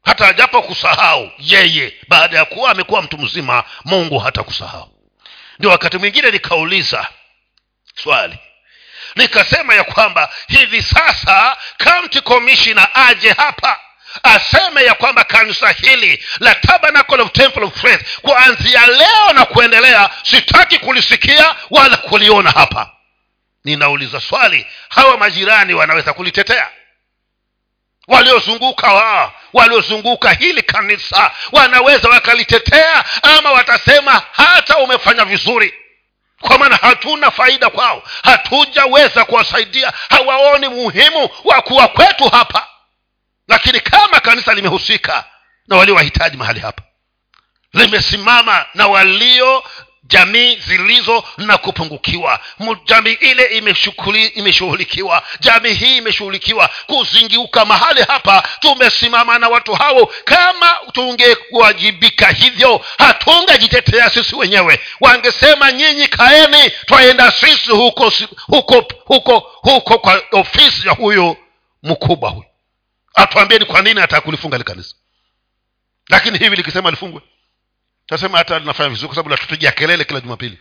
[0.09, 1.31] hata ajapo kusahau.
[1.39, 1.95] Yeye.
[2.09, 4.91] Baada ya kuwa amekuwa mtu mzima mungu hata kusahau.
[5.59, 7.07] Ndio wakati mwingine nikauliza
[8.03, 8.39] swali.
[9.17, 13.81] Nikasema ya kwamba hivi sasa county commissioner aje hapa?
[14.23, 20.11] Aseme ya kwamba kanisa hili la tabernacle of temple of faith kuanzia leo na kuendelea
[20.23, 22.91] sitaki kulisikia wala kuliona hapa.
[23.65, 26.69] Ninauliza swali hawa majirani wanaweza kulitetea
[28.09, 35.75] waliozunguka wa waliozunguka hili kanisa wanaweza wakalitetea ama watasema hata umefanya vizuri.
[36.41, 42.67] Kwa maana hatuna faida kwao hatujaweza kuwasaidia hawaoni muhimu wa kuwa kwetu hapa.
[43.49, 45.25] Lakini kama kanisa limehusika
[45.69, 46.83] na waliowahitaji mahali hapa
[47.73, 49.65] limesimama na walio
[50.09, 52.41] jamii zilizo na kupungukiwa.
[52.85, 53.45] Jamii ile
[54.35, 55.23] imeshughulikiwa.
[55.41, 56.71] Jamii hii imeshughulikiwa.
[56.87, 60.07] Kuzingiuka mahali hapa tumesimama na watu hao.
[60.25, 64.81] Kama tungewajibika hivyo hatungejitetea sisi wenyewe.
[65.01, 68.13] Wangesema nyinyi kaeni twaenda sisi huko
[68.47, 71.37] huko huko huko kwa ofisi ya huyu
[71.83, 72.45] mkubwa huyu.
[73.15, 74.95] Atuambieni kwa nini hata kulifunga likanisa.
[76.09, 77.21] Lakini hivi likisema lifungwe
[78.09, 80.59] tasema hata linafanya vizuri kwa sababu natupigia kelele kila jumapili.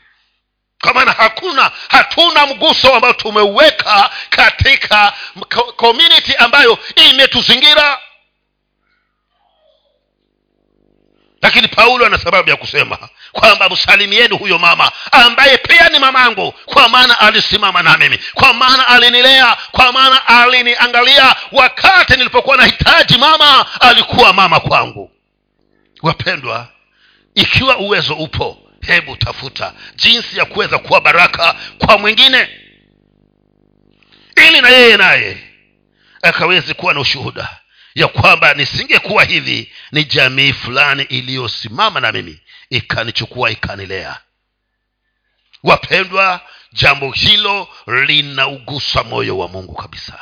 [0.81, 5.13] Kwa maana hakuna hatuna mguso ambao tumeuweka katika
[5.75, 6.79] community ambayo
[7.09, 7.99] imetuzingira.
[11.41, 12.97] Lakini paulo ana sababu ya kusema
[13.31, 18.19] kwamba msalimieni huyo mama ambaye pia ni mamangu kwa maana alisimama na mimi.
[18.33, 19.57] Kwa maana alinilea.
[19.71, 21.35] Kwa maana aliniangalia.
[21.51, 25.11] Wakati nilipokuwa nahitaji mama alikuwa mama kwangu.
[26.01, 26.67] Wapendwa
[27.37, 32.49] ikiwa uwezo upo hebu tafuta jinsi ya kuweza kuwa baraka kwa mwingine.
[34.47, 35.37] Ili na yeye naye
[36.21, 37.59] akawezi kuwa na ushuhuda
[37.95, 44.19] ya kwamba nisingekuwa hivi ni jamii fulani iliyosimama na mimi ikanichukua ikanilea.
[45.63, 46.41] Wapendwa
[46.73, 50.19] jambo hilo linaugusa moyo wa mungu kabisa.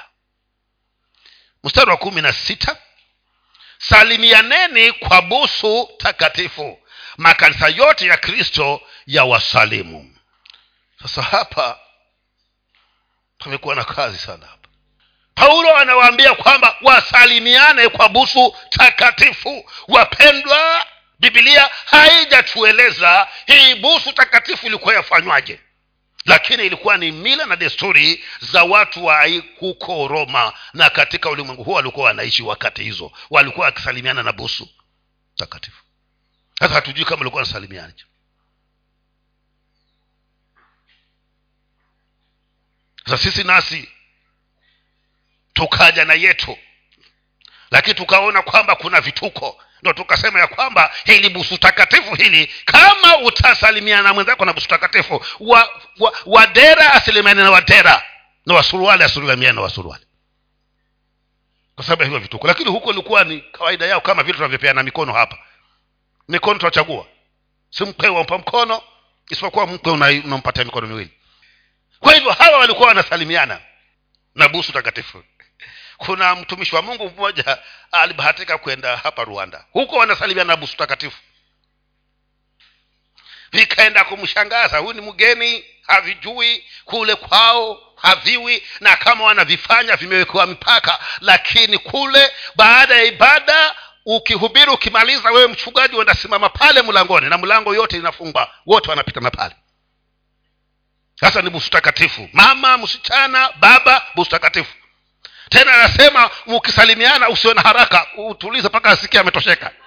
[1.64, 2.78] Mstari wa kumi na sita
[3.78, 6.80] salimianeni kwa busu takatifu
[7.18, 10.16] makanisa yote ya kristo ya wasalimu.
[11.02, 11.80] Sasa hapa
[13.38, 14.70] pamekuwa na kazi sana hapa.
[15.36, 19.72] Paulo anawaambia kwamba wasalimiane kwa busu takatifu.
[19.88, 20.86] Wapendwa
[21.20, 25.60] bibilia haijatueleza hii busu takatifu ilikuwa yafanywaje.
[26.26, 29.28] Lakini ilikuwa ni mila na desturi za watu wa
[29.60, 30.54] huko roma.
[30.74, 33.12] Na katika ulimwengu huo walikuwa wanaishi wakati hizo.
[33.30, 34.70] Walikuwa wakisalimiana na busu
[35.36, 35.84] takatifu
[36.68, 38.06] sasa hatujui kama ulikuwa wanasalimianaje
[43.06, 43.90] sasa sisi nasi
[45.54, 46.58] tukaja na yetu
[47.72, 49.62] lakini tukaona kwamba kuna vituko.
[49.82, 55.26] Ndo tukasema ya kwamba hili busu takatifu hili kama utasalimiana na mwenzako na busu takatifu
[55.40, 58.04] wa, wa, wadera asilimiane na wadera
[58.46, 60.06] na wasuruali asilimiane na wasuruali
[61.76, 62.48] kwa sababu ya hivyo vituko.
[62.48, 65.38] Lakini huko ilikuwa ni kawaida yao kama vile tunavyopeana mikono hapa
[66.28, 67.08] mikono tunachagua?
[67.70, 68.82] Simpe wampa mkono
[69.30, 71.12] isipokuwa mkwe unampatia mikono miwili.
[72.00, 73.60] Kwa hivyo hawa walikuwa wanasalimiana
[74.36, 75.24] na busu takatifu.
[75.98, 77.58] Kuna mtumishi wa mungu mmoja
[77.92, 79.66] alibahatika kwenda hapa rwanda.
[79.72, 81.18] Huko wanasalimiana na busu takatifu.
[83.52, 91.78] Vikaenda kumshangaza huyu ni mgeni havijui kule kwao haviwi na kama wanavifanya vimewekewa mipaka lakini
[91.78, 93.76] kule baada ya ibada
[94.06, 98.54] ukihubiri ukimaliza wewe mchungaji wanasimama pale mlangoni na mlango yote inafungwa.
[98.66, 99.56] Wote wanapitana pale.
[101.20, 102.30] Sasa ni busu takatifu.
[102.34, 104.40] Mama msichana baba busu
[105.50, 108.08] tena anasema ukisalimiana usiwe na haraka.
[108.18, 109.72] Utulize mpaka asikia ametosheka.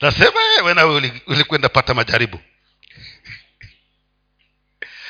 [0.00, 2.40] Nasema wewe nawe ulikwenda pata majaribu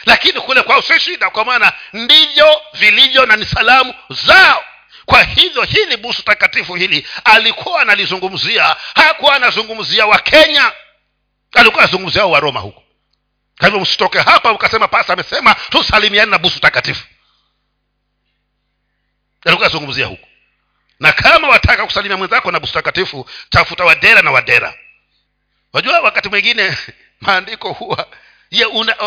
[0.06, 4.64] lakini kule kwao si shida kwa maana ndivyo vilivyo na ni salamu zao.
[5.04, 10.72] Kwa hivyo hili busu takatifu hili alikuwa analizungumzia hakuwa anazungumzia wakenya
[11.54, 12.82] alikuwa anazungumzia wa roma huko.
[13.58, 17.06] Kwa hivyo msitoke hapa ukasema pasa amesema tusalimiani na busu takatifu.
[19.44, 20.28] Alikuwa anazungumzia huko.
[21.00, 24.74] Na kama wataka kusalimia mwenzako na busu takatifu tafuta wadera na wadera.
[25.72, 26.76] Wajua wakati mwingine
[27.20, 28.08] maandiko huwa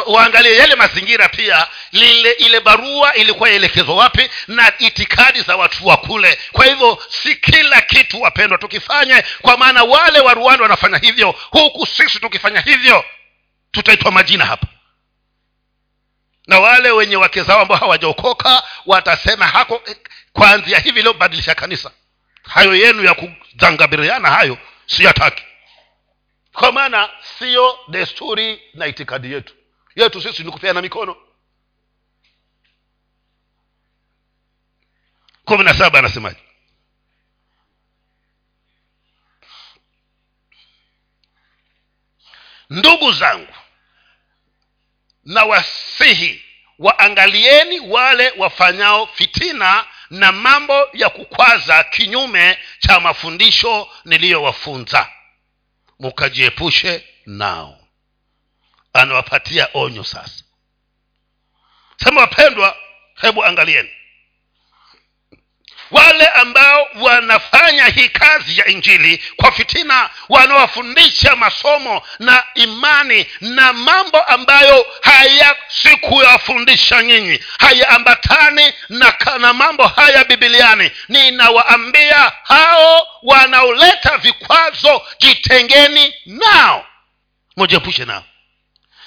[0.05, 1.67] waangalie yale mazingira pia.
[1.91, 6.39] Lile ile barua ilikuwa yaelekezwa wapi na itikadi za watu wa kule.
[6.51, 11.85] Kwa hivyo si kila kitu wapendwa tukifanye kwa maana wale wa rwanda wanafanya hivyo huku
[11.85, 13.05] sisi tukifanya hivyo
[13.71, 14.67] tutaitwa majina hapa.
[16.47, 19.83] Na wale wenye wake zao ambao hawajaokoka watasema hako
[20.33, 21.91] kwanzia hivi leo badilisha kanisa.
[22.43, 25.43] Hayo yenu ya kuzangabiriana hayo siyataki
[26.59, 29.55] kwa maana siyo desturi na itikadi yetu.
[29.95, 31.15] Yetu sisi ni kupeana mikono.
[35.45, 36.39] Kumi na saba anasemaje?
[42.69, 43.53] Ndugu zangu
[45.25, 46.43] na wasihi
[46.79, 55.18] waangalieni wale wafanyao fitina na mambo ya kukwaza kinyume cha mafundisho niliyowafunza
[55.99, 57.87] mukajiepushe nao.
[58.93, 60.43] Anawapatia onyo sasa.
[62.03, 62.77] Sema wapendwa
[63.15, 63.89] hebu angalieni
[65.91, 74.19] wale ambao wanafanya hii kazi ya injili kwa fitina wanawafundisha masomo na imani na mambo
[74.21, 80.91] ambayo haya sikuyafundisha nyinyi hayaambatani na, na mambo haya bibiliani.
[81.09, 86.85] Ninawaambia hao wanaoleta vikwazo jitengeni nao.
[87.57, 88.23] Mojiepushe nao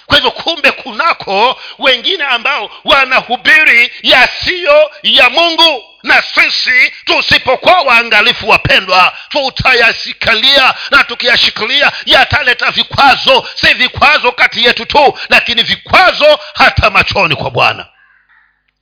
[0.07, 5.85] kwa hivyo kumbe kunako wengine ambao wanahubiri yasiyo ya mungu.
[6.03, 13.49] Na sisi tusipokuwa waangalifu wapendwa tutayasikalia na tukiyashikilia yataleta vikwazo.
[13.55, 17.87] Si vikwazo kati yetu tu lakini vikwazo hata machoni kwa bwana.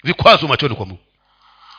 [0.04, 1.02] Vikwazo machoni kwa mungu.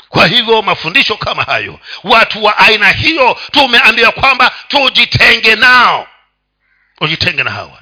[0.09, 6.07] Kwa hivyo mafundisho kama hayo watu wa aina hiyo tumeambia kwamba tujitenge nao.
[7.01, 7.80] Ujitenge na hawa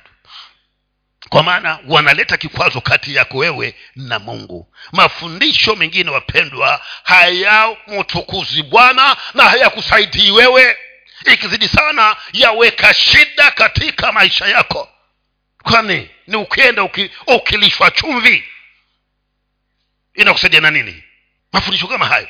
[1.29, 4.73] kwa maana wanaleta kikwazo kati yako wewe na mungu.
[4.91, 10.77] Mafundisho mengine wapendwa hayamtukuzi bwana na hayakusaidii wewe.
[11.33, 14.89] Ikizidi sana yaweka shida katika maisha yako.
[15.63, 18.43] Kwani ni ukienda uki, ukilishwa chumvi
[20.13, 21.03] inakusaidia na nini?
[21.53, 22.27] Mafundisho kama hayo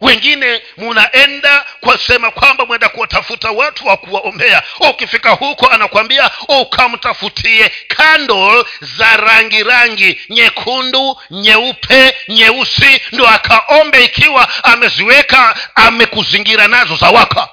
[0.00, 4.62] wengine munaenda kwasema kwamba mwenda kuwatafuta watu wa kuwaombea.
[4.90, 13.00] Ukifika huko anakwambia ukamtafutie kando za rangi rangi nyekundu nyeupe nyeusi.
[13.12, 17.48] Ndo akaombe ikiwa ameziweka amekuzingira nazo za waka.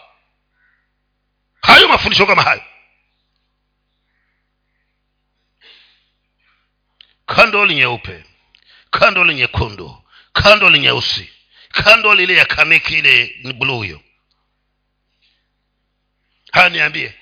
[1.61, 2.61] Hayo mafundisho kama hayo.
[7.25, 8.23] Kandoli nyeupe
[8.91, 10.01] kandoli nyekundu
[10.33, 11.29] kandoli nyeusi
[11.83, 14.01] kandoli lile ya kaniki ile bluu hiyo.
[16.51, 17.13] Haya niambie.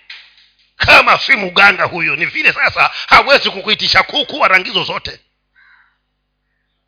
[0.76, 5.20] Kama si mganga huyo ni vile sasa hawezi kukuitisha kuku wa rangizo zote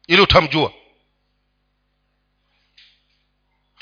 [0.08, 0.74] ili utamjua.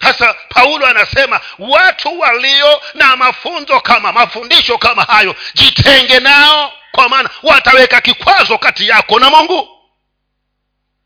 [0.02, 7.30] Sasa paulo anasema watu walio na mafunzo kama mafundisho kama hayo jitenge nao kwa maana
[7.44, 9.70] wataweka kikwazo kati yako na mungu.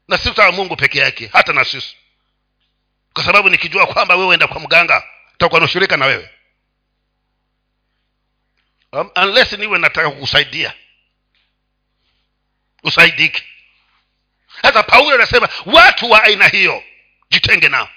[0.08, 1.96] Na si mungu peke yake hata na sisi
[3.18, 5.04] kwa sababu nikijua kwamba wewe enda kwa mganga
[5.38, 6.30] takuwa nashirika na wewe.
[8.92, 10.74] Um, unless niwe nataka kukusaidia.
[12.84, 13.44] Usaidiki
[14.62, 16.84] hasa paulo anasema watu wa aina hiyo
[17.30, 17.90] jitenge nao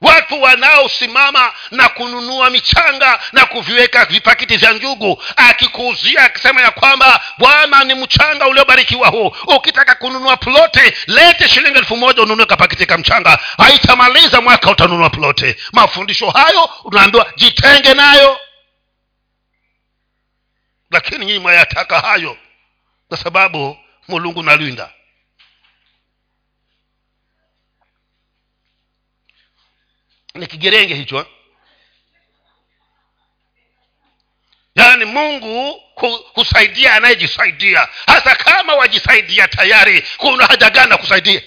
[0.00, 7.84] watu wanaosimama na kununua michanga na kuviweka vipakiti vya njugu akikuuzia akisema ya kwamba bwana
[7.84, 9.32] ni mchanga uliobarikiwa huu.
[9.56, 13.38] Ukitaka kununua plote lete shilingi elfu moja ununue kapakiti ka mchanga.
[13.58, 15.56] Haitamaliza mwaka utanunua plote.
[15.72, 18.40] Mafundisho hayo unaambiwa jitenge nayo.
[20.90, 22.36] Lakini nyinyi mwayataka hayo
[23.08, 23.76] kwa sababu
[24.08, 24.90] mulungu nalinda
[30.34, 31.26] ni kigerenge hicho
[34.74, 35.82] yaani mungu
[36.34, 37.88] husaidia anayejisaidia.
[38.06, 41.42] Hasa kama wajisaidia tayari kuna haja gani kusaidia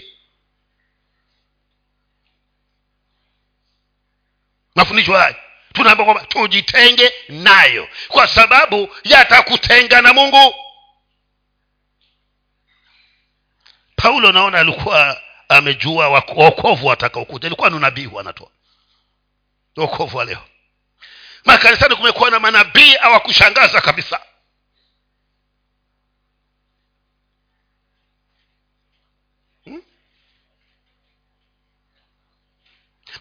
[4.76, 5.36] mafundisho haya
[5.74, 10.56] tunaamba kwamba tujitenge nayo kwa sababu yatakutenga na mungu.
[13.96, 18.50] Paulo naona alikuwa amejua wokovu watakaokuja ilikuwa ni unabii anatoa
[19.78, 20.44] wokovu wa leo.
[21.46, 24.20] Makanisani kumekuwa na manabii awakushangaza kabisa.
[29.66, 29.82] Hmm?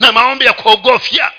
[0.01, 1.33] na maombi ya kuogofya.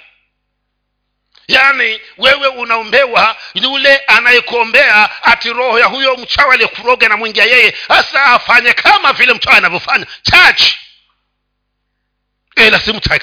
[1.47, 7.75] Yaani wewe unaombewa yule anayekuombea ati roho ya huyo mchawi aliyekuroga na mwingia yeye.
[7.87, 10.05] Hasa afanye kama vile mchawi anavyofanya.
[10.21, 10.79] Chachi
[12.55, 13.19] ela si mchawi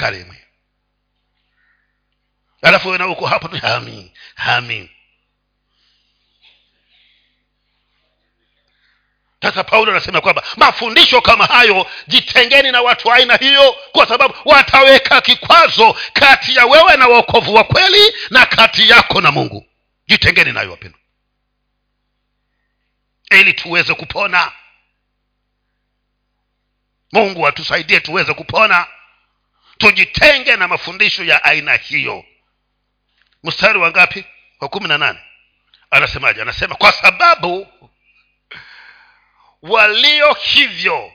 [2.63, 3.57] alafu wewe uko hapo tu.
[3.57, 4.89] Hami amin.
[9.43, 14.35] Sasa paulo anasema kwamba mafundisho kama hayo jitengeni na watu wa aina hiyo kwa sababu
[14.45, 19.67] wataweka kikwazo kati ya wewe na wokovu wa kweli na kati yako na mungu.
[20.07, 21.01] Jitengeni nayo wapendwa.
[23.31, 24.53] Ili tuweze kupona.
[27.13, 28.87] Mungu atusaidie tuweze kupona.
[29.79, 32.25] Tujitenge na mafundisho ya aina hiyo
[33.45, 34.25] mstari wa ngapi?
[34.61, 35.19] Wa kumi na nane.
[35.91, 36.43] Anasemaje?
[36.43, 37.67] Anasema kwa sababu
[39.63, 41.13] walio hivyo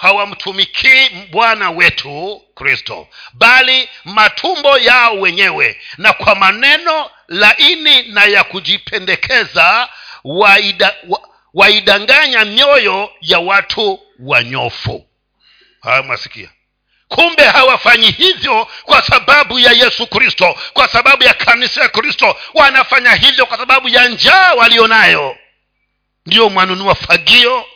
[0.00, 8.44] hawamtumikii hawa bwana wetu kristo bali matumbo yao wenyewe na kwa maneno laini na ya
[8.44, 9.88] kujipendekeza
[10.24, 15.06] waida, wa, waidanganya mioyo ya watu wanyofu.
[15.80, 16.48] Haya mwasikia
[17.10, 22.36] kumbe hawafanyi hivyo kwa sababu ya yesu kristo kwa sababu ya kanisa ya kristo.
[22.54, 25.36] Wanafanya hivyo kwa sababu ya njaa walionayo.
[26.26, 27.66] Ndio mwanunua fagio.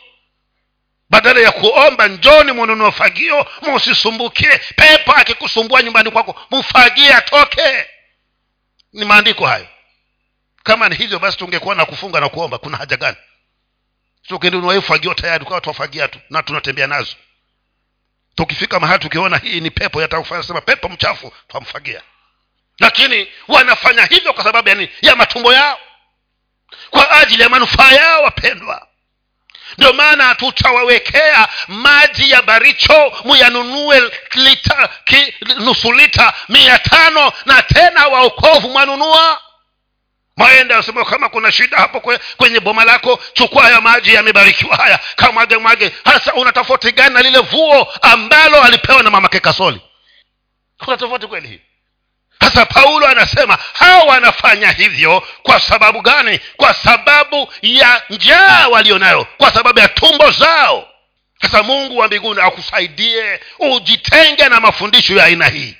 [1.09, 7.85] Badala ya kuomba njoni mwanunua fagio musisumbukie pepo akikusumbua nyumbani kwako mfagie atoke.
[8.93, 9.67] Ni maandiko hayo.
[10.63, 13.17] Kama ni hivyo basi tungekuwa na kufunga na kuomba kuna haja gani?
[15.15, 15.45] Tayari
[16.07, 17.15] tu na tunatembea nazo
[18.35, 22.01] tukifika mahali tukiona hii ni pepo yatakufanya pepo mchafu twamfagia.
[22.79, 25.79] Lakini wanafanya hivyo kwa sababu yani ya matumbo yao
[26.89, 28.87] kwa ajili ya manufaa yao wapendwa.
[29.77, 38.07] Ndio maana tutawawekea maji ya baricho muyanunue lita, ki, nusu lita mia tano na tena
[38.07, 39.41] waokovu mwanunua
[40.37, 44.99] maende asema kama kuna shida hapo kwe, kwenye boma lako chukua haya maji yamebarikiwa haya.
[45.15, 49.81] Kamwage mwage hasa una tofauti gani na lile vuo ambalo alipewa na mamake kasoli
[50.85, 51.61] kuna tofauti kweli hii?
[52.39, 56.39] Sasa paulo anasema hawa wanafanya hivyo kwa sababu gani?
[56.57, 60.87] Kwa sababu ya njaa walionayo kwa sababu ya tumbo zao.
[61.41, 65.77] Sasa mungu wa mbinguni akusaidie ujitenge na mafundisho ya aina hii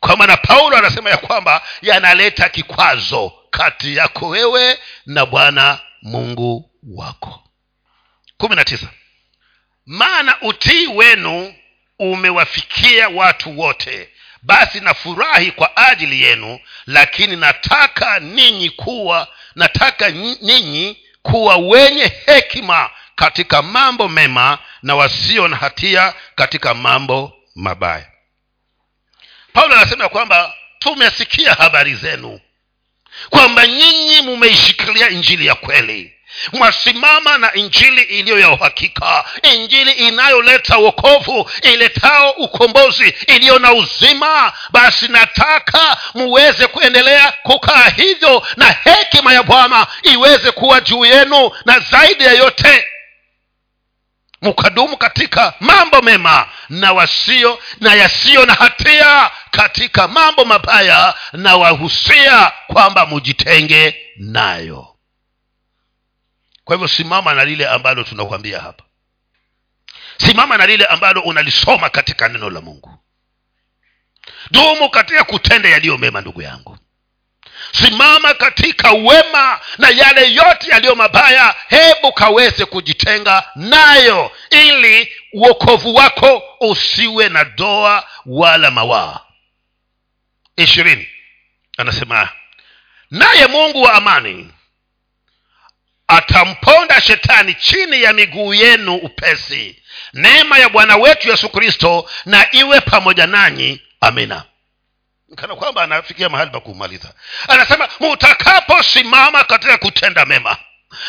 [0.00, 7.42] kwa maana paulo anasema ya kwamba yanaleta kikwazo kati yako wewe na bwana mungu wako.
[8.36, 8.86] Kumi na tisa.
[9.86, 11.54] Maana utii wenu
[11.98, 14.08] umewafikia watu wote.
[14.42, 20.08] Basi nafurahi kwa ajili yenu lakini nataka ninyi kuwa nataka
[20.40, 28.06] ninyi kuwa wenye hekima katika mambo mema na wasio na hatia katika mambo mabaya
[29.56, 32.40] paulo anasema kwamba tumesikia habari zenu
[33.30, 36.12] kwamba nyinyi mumeishikilia injili ya kweli.
[36.52, 44.52] Mwasimama na injili iliyo ya uhakika injili inayoleta wokovu iletao ukombozi iliyo na uzima.
[44.70, 51.78] Basi nataka muweze kuendelea kukaa hivyo na hekima ya bwana iweze kuwa juu yenu na
[51.80, 52.84] zaidi ya yote
[54.42, 62.52] mkadumu katika mambo mema na wasio na yasiyo na hatia katika mambo mabaya na wahusia
[62.66, 64.96] kwamba mujitenge nayo.
[66.64, 68.84] Kwa hivyo simama na lile ambalo tunakwambia hapa.
[70.16, 72.98] Simama na lile ambalo unalisoma katika neno la mungu.
[74.50, 76.78] Dumu katika kutenda yaliyo mema ndugu yangu
[77.72, 81.54] simama katika wema na yale yote yaliyo mabaya.
[81.68, 89.20] Hebu kaweze kujitenga nayo ili uokovu wako usiwe na doa wala mawaa.
[90.56, 91.08] Ishirini.
[91.78, 92.28] Anasema
[93.10, 94.52] naye mungu wa amani
[96.08, 99.82] atamponda shetani chini ya miguu yenu upesi.
[100.12, 103.80] Neema ya bwana wetu yesu kristo na iwe pamoja nanyi.
[104.00, 104.44] Amina
[105.34, 107.08] kana kwamba anafikia mahali pa kumaliza.
[107.48, 110.56] Anasema mutakaposimama katika kutenda mema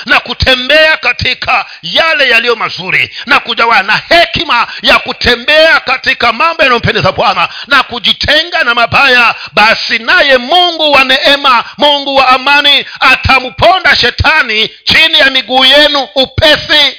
[0.06, 7.12] na kutembea katika yale yaliyo mazuri na kujawa na hekima ya kutembea katika mambo yanayompendeza
[7.12, 14.70] bwana na kujitenga na mabaya basi naye mungu wa neema mungu wa amani atamponda shetani
[14.84, 16.98] chini ya miguu yenu upesi.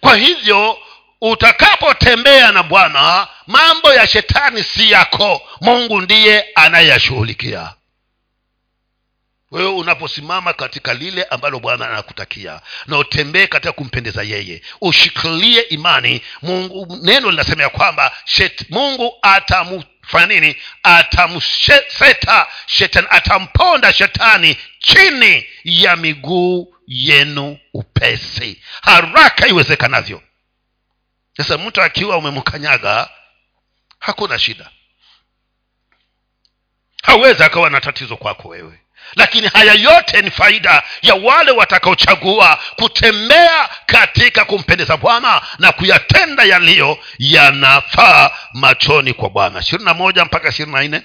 [0.00, 0.78] Kwa hivyo
[1.20, 5.42] utakapotembea na bwana mambo ya shetani si yako.
[5.60, 7.74] Mungu ndiye anayeyashughulikia.
[9.50, 16.22] Wewe unaposimama katika lile ambalo bwana anakutakia na utembee katika kumpendeza yeye ushikilie imani.
[16.42, 20.56] Mungu neno linasema ya kwamba shet, mungu atamfanya nini?
[20.82, 30.22] Atamseta shetani atamponda shetani chini ya miguu yenu upesi haraka iwezekanavyo.
[31.36, 33.08] Sasa mtu akiwa umemkanyaga
[34.00, 34.70] hakuna shida.
[37.02, 38.80] Hawezi akawa na tatizo kwako wewe.
[39.16, 46.98] Lakini haya yote ni faida ya wale watakaochagua kutembea katika kumpendeza bwana na kuyatenda yaliyo
[47.18, 49.60] yanafaa machoni kwa bwana.
[49.60, 51.02] ishirini na moja mpaka ishirini na nne.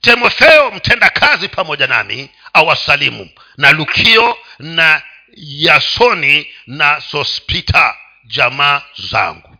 [0.00, 5.02] Timotheo mtenda kazi pamoja nami awasalimu na lukio na
[5.36, 9.56] yasoni na sospita jamaa zangu.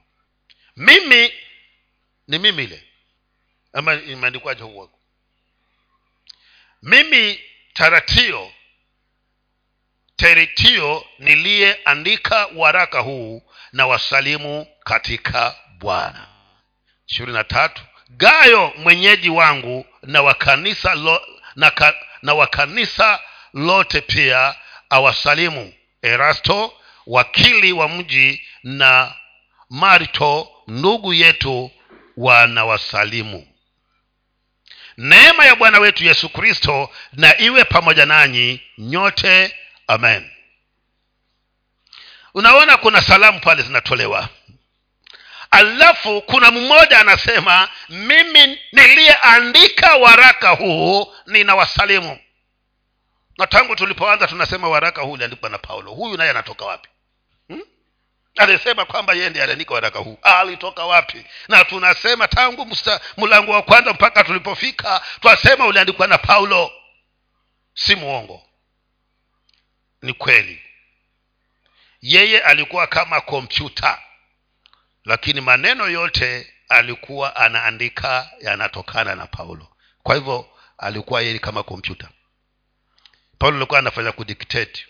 [0.77, 1.33] Mimi
[2.29, 2.85] ni mimi ile.
[3.73, 4.91] Ama imeandikwaje huo
[6.85, 7.41] mimi
[7.73, 8.53] taratio
[10.17, 16.27] teritio niliyeandika waraka huu na wasalimu katika bwana.
[17.09, 17.83] Ishirini na tatu.
[18.09, 23.21] Gayo mwenyeji wangu na wakanisa lo, na, ka, na wakanisa
[23.55, 24.55] lote pia
[24.91, 25.73] awasalimu.
[26.03, 26.73] Erasto
[27.07, 29.15] wakili wa mji na
[29.71, 31.71] marto ndugu yetu
[32.17, 33.49] wanawasalimu.
[34.97, 39.57] Neema ya bwana wetu yesu kristo na iwe pamoja nanyi nyote.
[39.87, 40.31] Amen.
[42.35, 44.29] Unaona kuna salamu pale zinatolewa.
[45.51, 52.19] Alafu kuna mmoja anasema mimi niliyeandika waraka huu ninawasalimu.
[53.39, 55.93] Na tangu tulipoanza tunasema waraka huu uliandikwa na paulo.
[55.93, 56.89] Huyu naye anatoka wapi?
[58.37, 60.19] Alisema kwamba yeye ndiye aliandika waraka huu.
[60.23, 61.27] Alitoka wapi?
[61.49, 62.77] Na tunasema tangu
[63.17, 66.73] mlango wa kwanza mpaka tulipofika twasema uliandikwa na paulo.
[67.75, 68.43] Si mwongo.
[70.03, 70.63] Ni kweli.
[72.03, 73.99] Yeye alikuwa kama kompyuta
[75.05, 79.69] lakini maneno yote alikuwa anaandika yanatokana na paulo.
[80.03, 82.09] Kwa hivyo alikuwa yeye kama kompyuta.
[83.39, 84.87] Paulo alikuwa anafanya kudikteti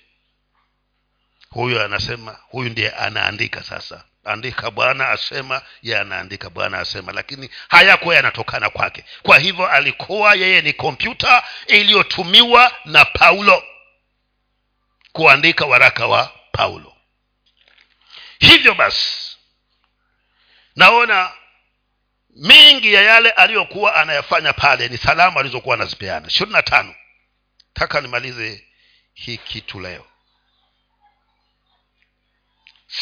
[1.55, 4.05] huyu anasema huyu ndiye anaandika sasa.
[4.25, 7.13] Andika bwana asema ye anaandika bwana asema.
[7.13, 9.05] Lakini hayakuwa yanatokana kwake.
[9.23, 13.65] Kwa hivyo alikuwa yeye ni kompyuta iliyotumiwa na paulo
[15.13, 16.97] kuandika waraka wa paulo.
[18.39, 19.37] Hivyo basi
[20.77, 21.33] naona
[22.37, 26.27] mingi ya yale aliyokuwa anayafanya pale ni salamu alizokuwa anazipeana.
[26.29, 26.95] ishirini na tano.
[27.75, 28.65] Taka nimalize
[29.15, 30.07] hii kitu leo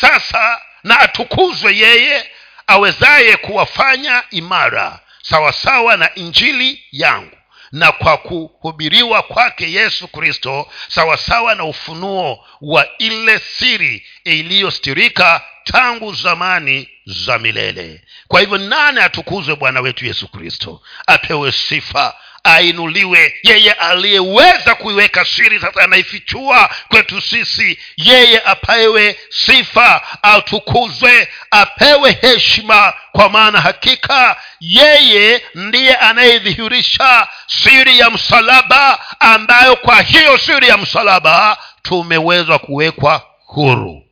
[0.01, 2.31] sasa na atukuzwe yeye
[2.67, 7.37] awezaye kuwafanya imara sawasawa na injili yangu
[7.73, 16.89] na kwa kuhubiriwa kwake yesu kristo sawasawa na ufunuo wa ile siri iliyostirika tangu zamani
[17.07, 18.03] za milele.
[18.29, 20.83] Kwa hivyo nane atukuzwe bwana wetu yesu kristo?
[21.07, 22.15] Apewe sifa
[22.45, 23.35] ainuliwe.
[23.43, 27.79] Yeye aliyeweza kuiweka siri sasa anaifichua kwetu sisi.
[27.97, 32.93] Yeye apewe sifa atukuzwe apewe heshima.
[33.13, 41.57] Kwa maana hakika yeye ndiye anayedhihirisha siri ya msalaba ambayo kwa hiyo siri ya msalaba
[41.83, 44.03] tumeweza kuwekwa huru.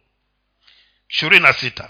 [1.08, 1.88] ishirini na sita.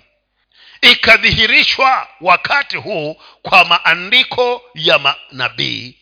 [0.80, 5.99] Ikadhihirishwa wakati huu kwa maandiko ya manabii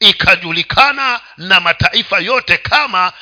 [0.00, 3.12] ikajulikana na mataifa yote kama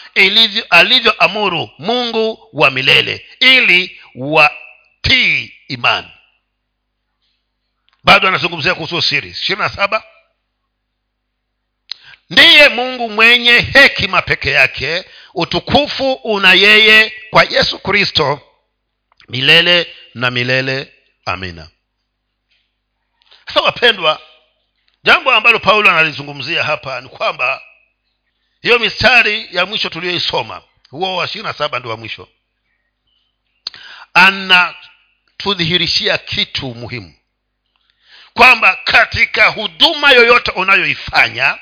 [0.70, 6.08] alivyoamuru mungu wa milele ili watii imani.
[8.04, 9.30] Bado anazungumzia kuhusu siri.
[9.30, 10.04] Ishirini na saba.
[12.30, 15.04] Ndiye mungu mwenye hekima peke yake
[15.34, 18.40] utukufu una yeye kwa yesu kristo
[19.28, 20.92] milele na milele.
[21.24, 21.68] Amina.
[23.46, 24.20] Sasa wapendwa
[25.08, 27.62] jambo ambalo paulo analizungumzia hapa ni kwamba
[28.62, 32.28] hiyo mistari ya mwisho tuliyoisoma huo wa ishirini na saba ndio wa mwisho
[34.14, 37.14] anatudhihirishia kitu muhimu
[38.34, 41.58] kwamba katika huduma yoyote unayoifanya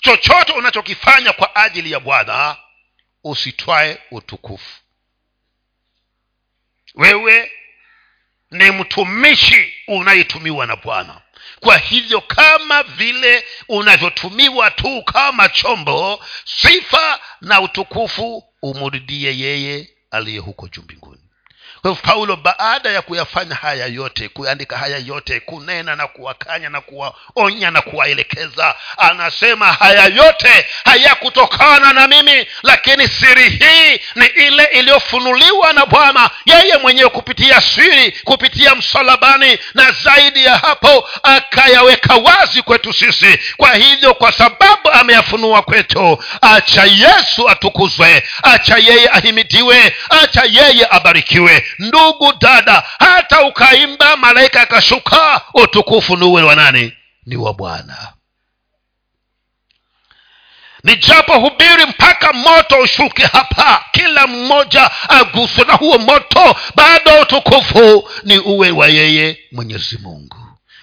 [0.00, 2.56] chochote unachokifanya kwa ajili ya bwana
[3.24, 4.80] usitwae utukufu.
[6.94, 7.52] Wewe
[8.50, 11.22] ni mtumishi unayetumiwa na bwana
[11.60, 20.68] kwa hivyo kama vile unavyotumiwa tu kama chombo sifa na utukufu umrudie yeye aliye huko
[20.68, 21.15] juu mbinguni
[21.94, 27.80] paulo baada ya kuyafanya haya yote kuandika haya yote kunena na kuwakanya na kuwaonya na
[27.82, 36.30] kuwaelekeza anasema haya yote hayakutokana na mimi lakini siri hii ni ile iliyofunuliwa na bwana
[36.44, 43.38] yeye mwenyewe kupitia siri kupitia msalabani na zaidi ya hapo akayaweka wazi kwetu sisi.
[43.56, 51.66] Kwa hivyo kwa sababu ameyafunua kwetu acha yesu atukuzwe acha yeye ahimidiwe acha yeye abarikiwe
[51.78, 56.92] ndugu dada hata ukaimba malaika akashuka utukufu nuwe wa nani?
[57.26, 58.12] Ni wa bwana.
[60.84, 68.70] Nijapohubiri mpaka moto ushuke hapa kila mmoja aguswe na huo moto bado utukufu ni uwe
[68.70, 70.36] wa yeye mwenyezi mungu.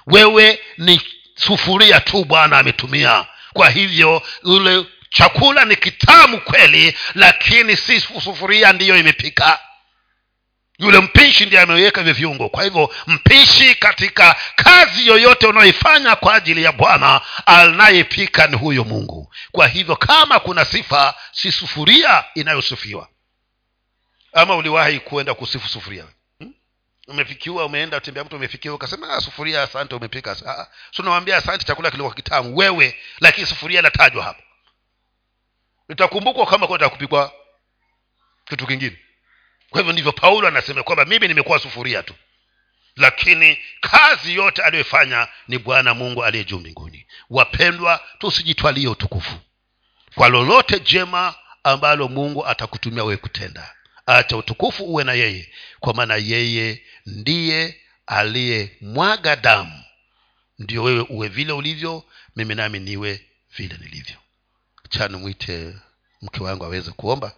[0.07, 1.01] Wewe ni
[1.35, 3.25] sufuria tu bwana ametumia.
[3.53, 9.59] Kwa hivyo ule chakula ni kitamu kweli lakini si sufuria ndiyo imepika
[10.77, 12.49] yule mpishi ndiye ameweka hivyo viungo.
[12.49, 19.33] Kwa hivyo mpishi katika kazi yoyote unayoifanya kwa ajili ya bwana anayepika ni huyo mungu.
[19.51, 23.07] Kwa hivyo kama kuna sifa si sufuria inayosufiwa.
[24.33, 26.05] Ama uliwahi kuenda kusifu sufuria?
[26.39, 26.53] Hmm?
[27.07, 32.15] umefikiwa umeenda tembea mtu umefikiwa ukasema ah, sufuria asante umepika ah, sunawambia asante chakula kilikuwa
[32.15, 34.43] kitamu wewe lakini sufuria inatajwa hapo.
[35.89, 36.89] Itakumbukwa kama kwenda
[38.45, 38.97] kitu kingine
[39.73, 42.13] kwa hivyo ndivyo paulo anasema kwamba mimi nimekuwa sufuria tu.
[42.95, 47.07] Lakini kazi yote aliyoifanya ni bwana mungu aliye juu mbinguni.
[47.29, 49.35] Wapendwa tusijitwalie utukufu.
[50.15, 55.49] Kwa lolote jema ambalo mungu atakutumia wewe kutenda acha utukufu uwe na yeye
[55.79, 59.83] kwa maana yeye ndiye aliyemwaga damu.
[60.59, 62.03] Ndio wewe uwe vile ulivyo
[62.35, 63.21] mimi nami niwe
[63.57, 64.15] vile nilivyo.
[64.89, 65.73] Chani mwite
[66.21, 67.35] mke wangu aweze kuomba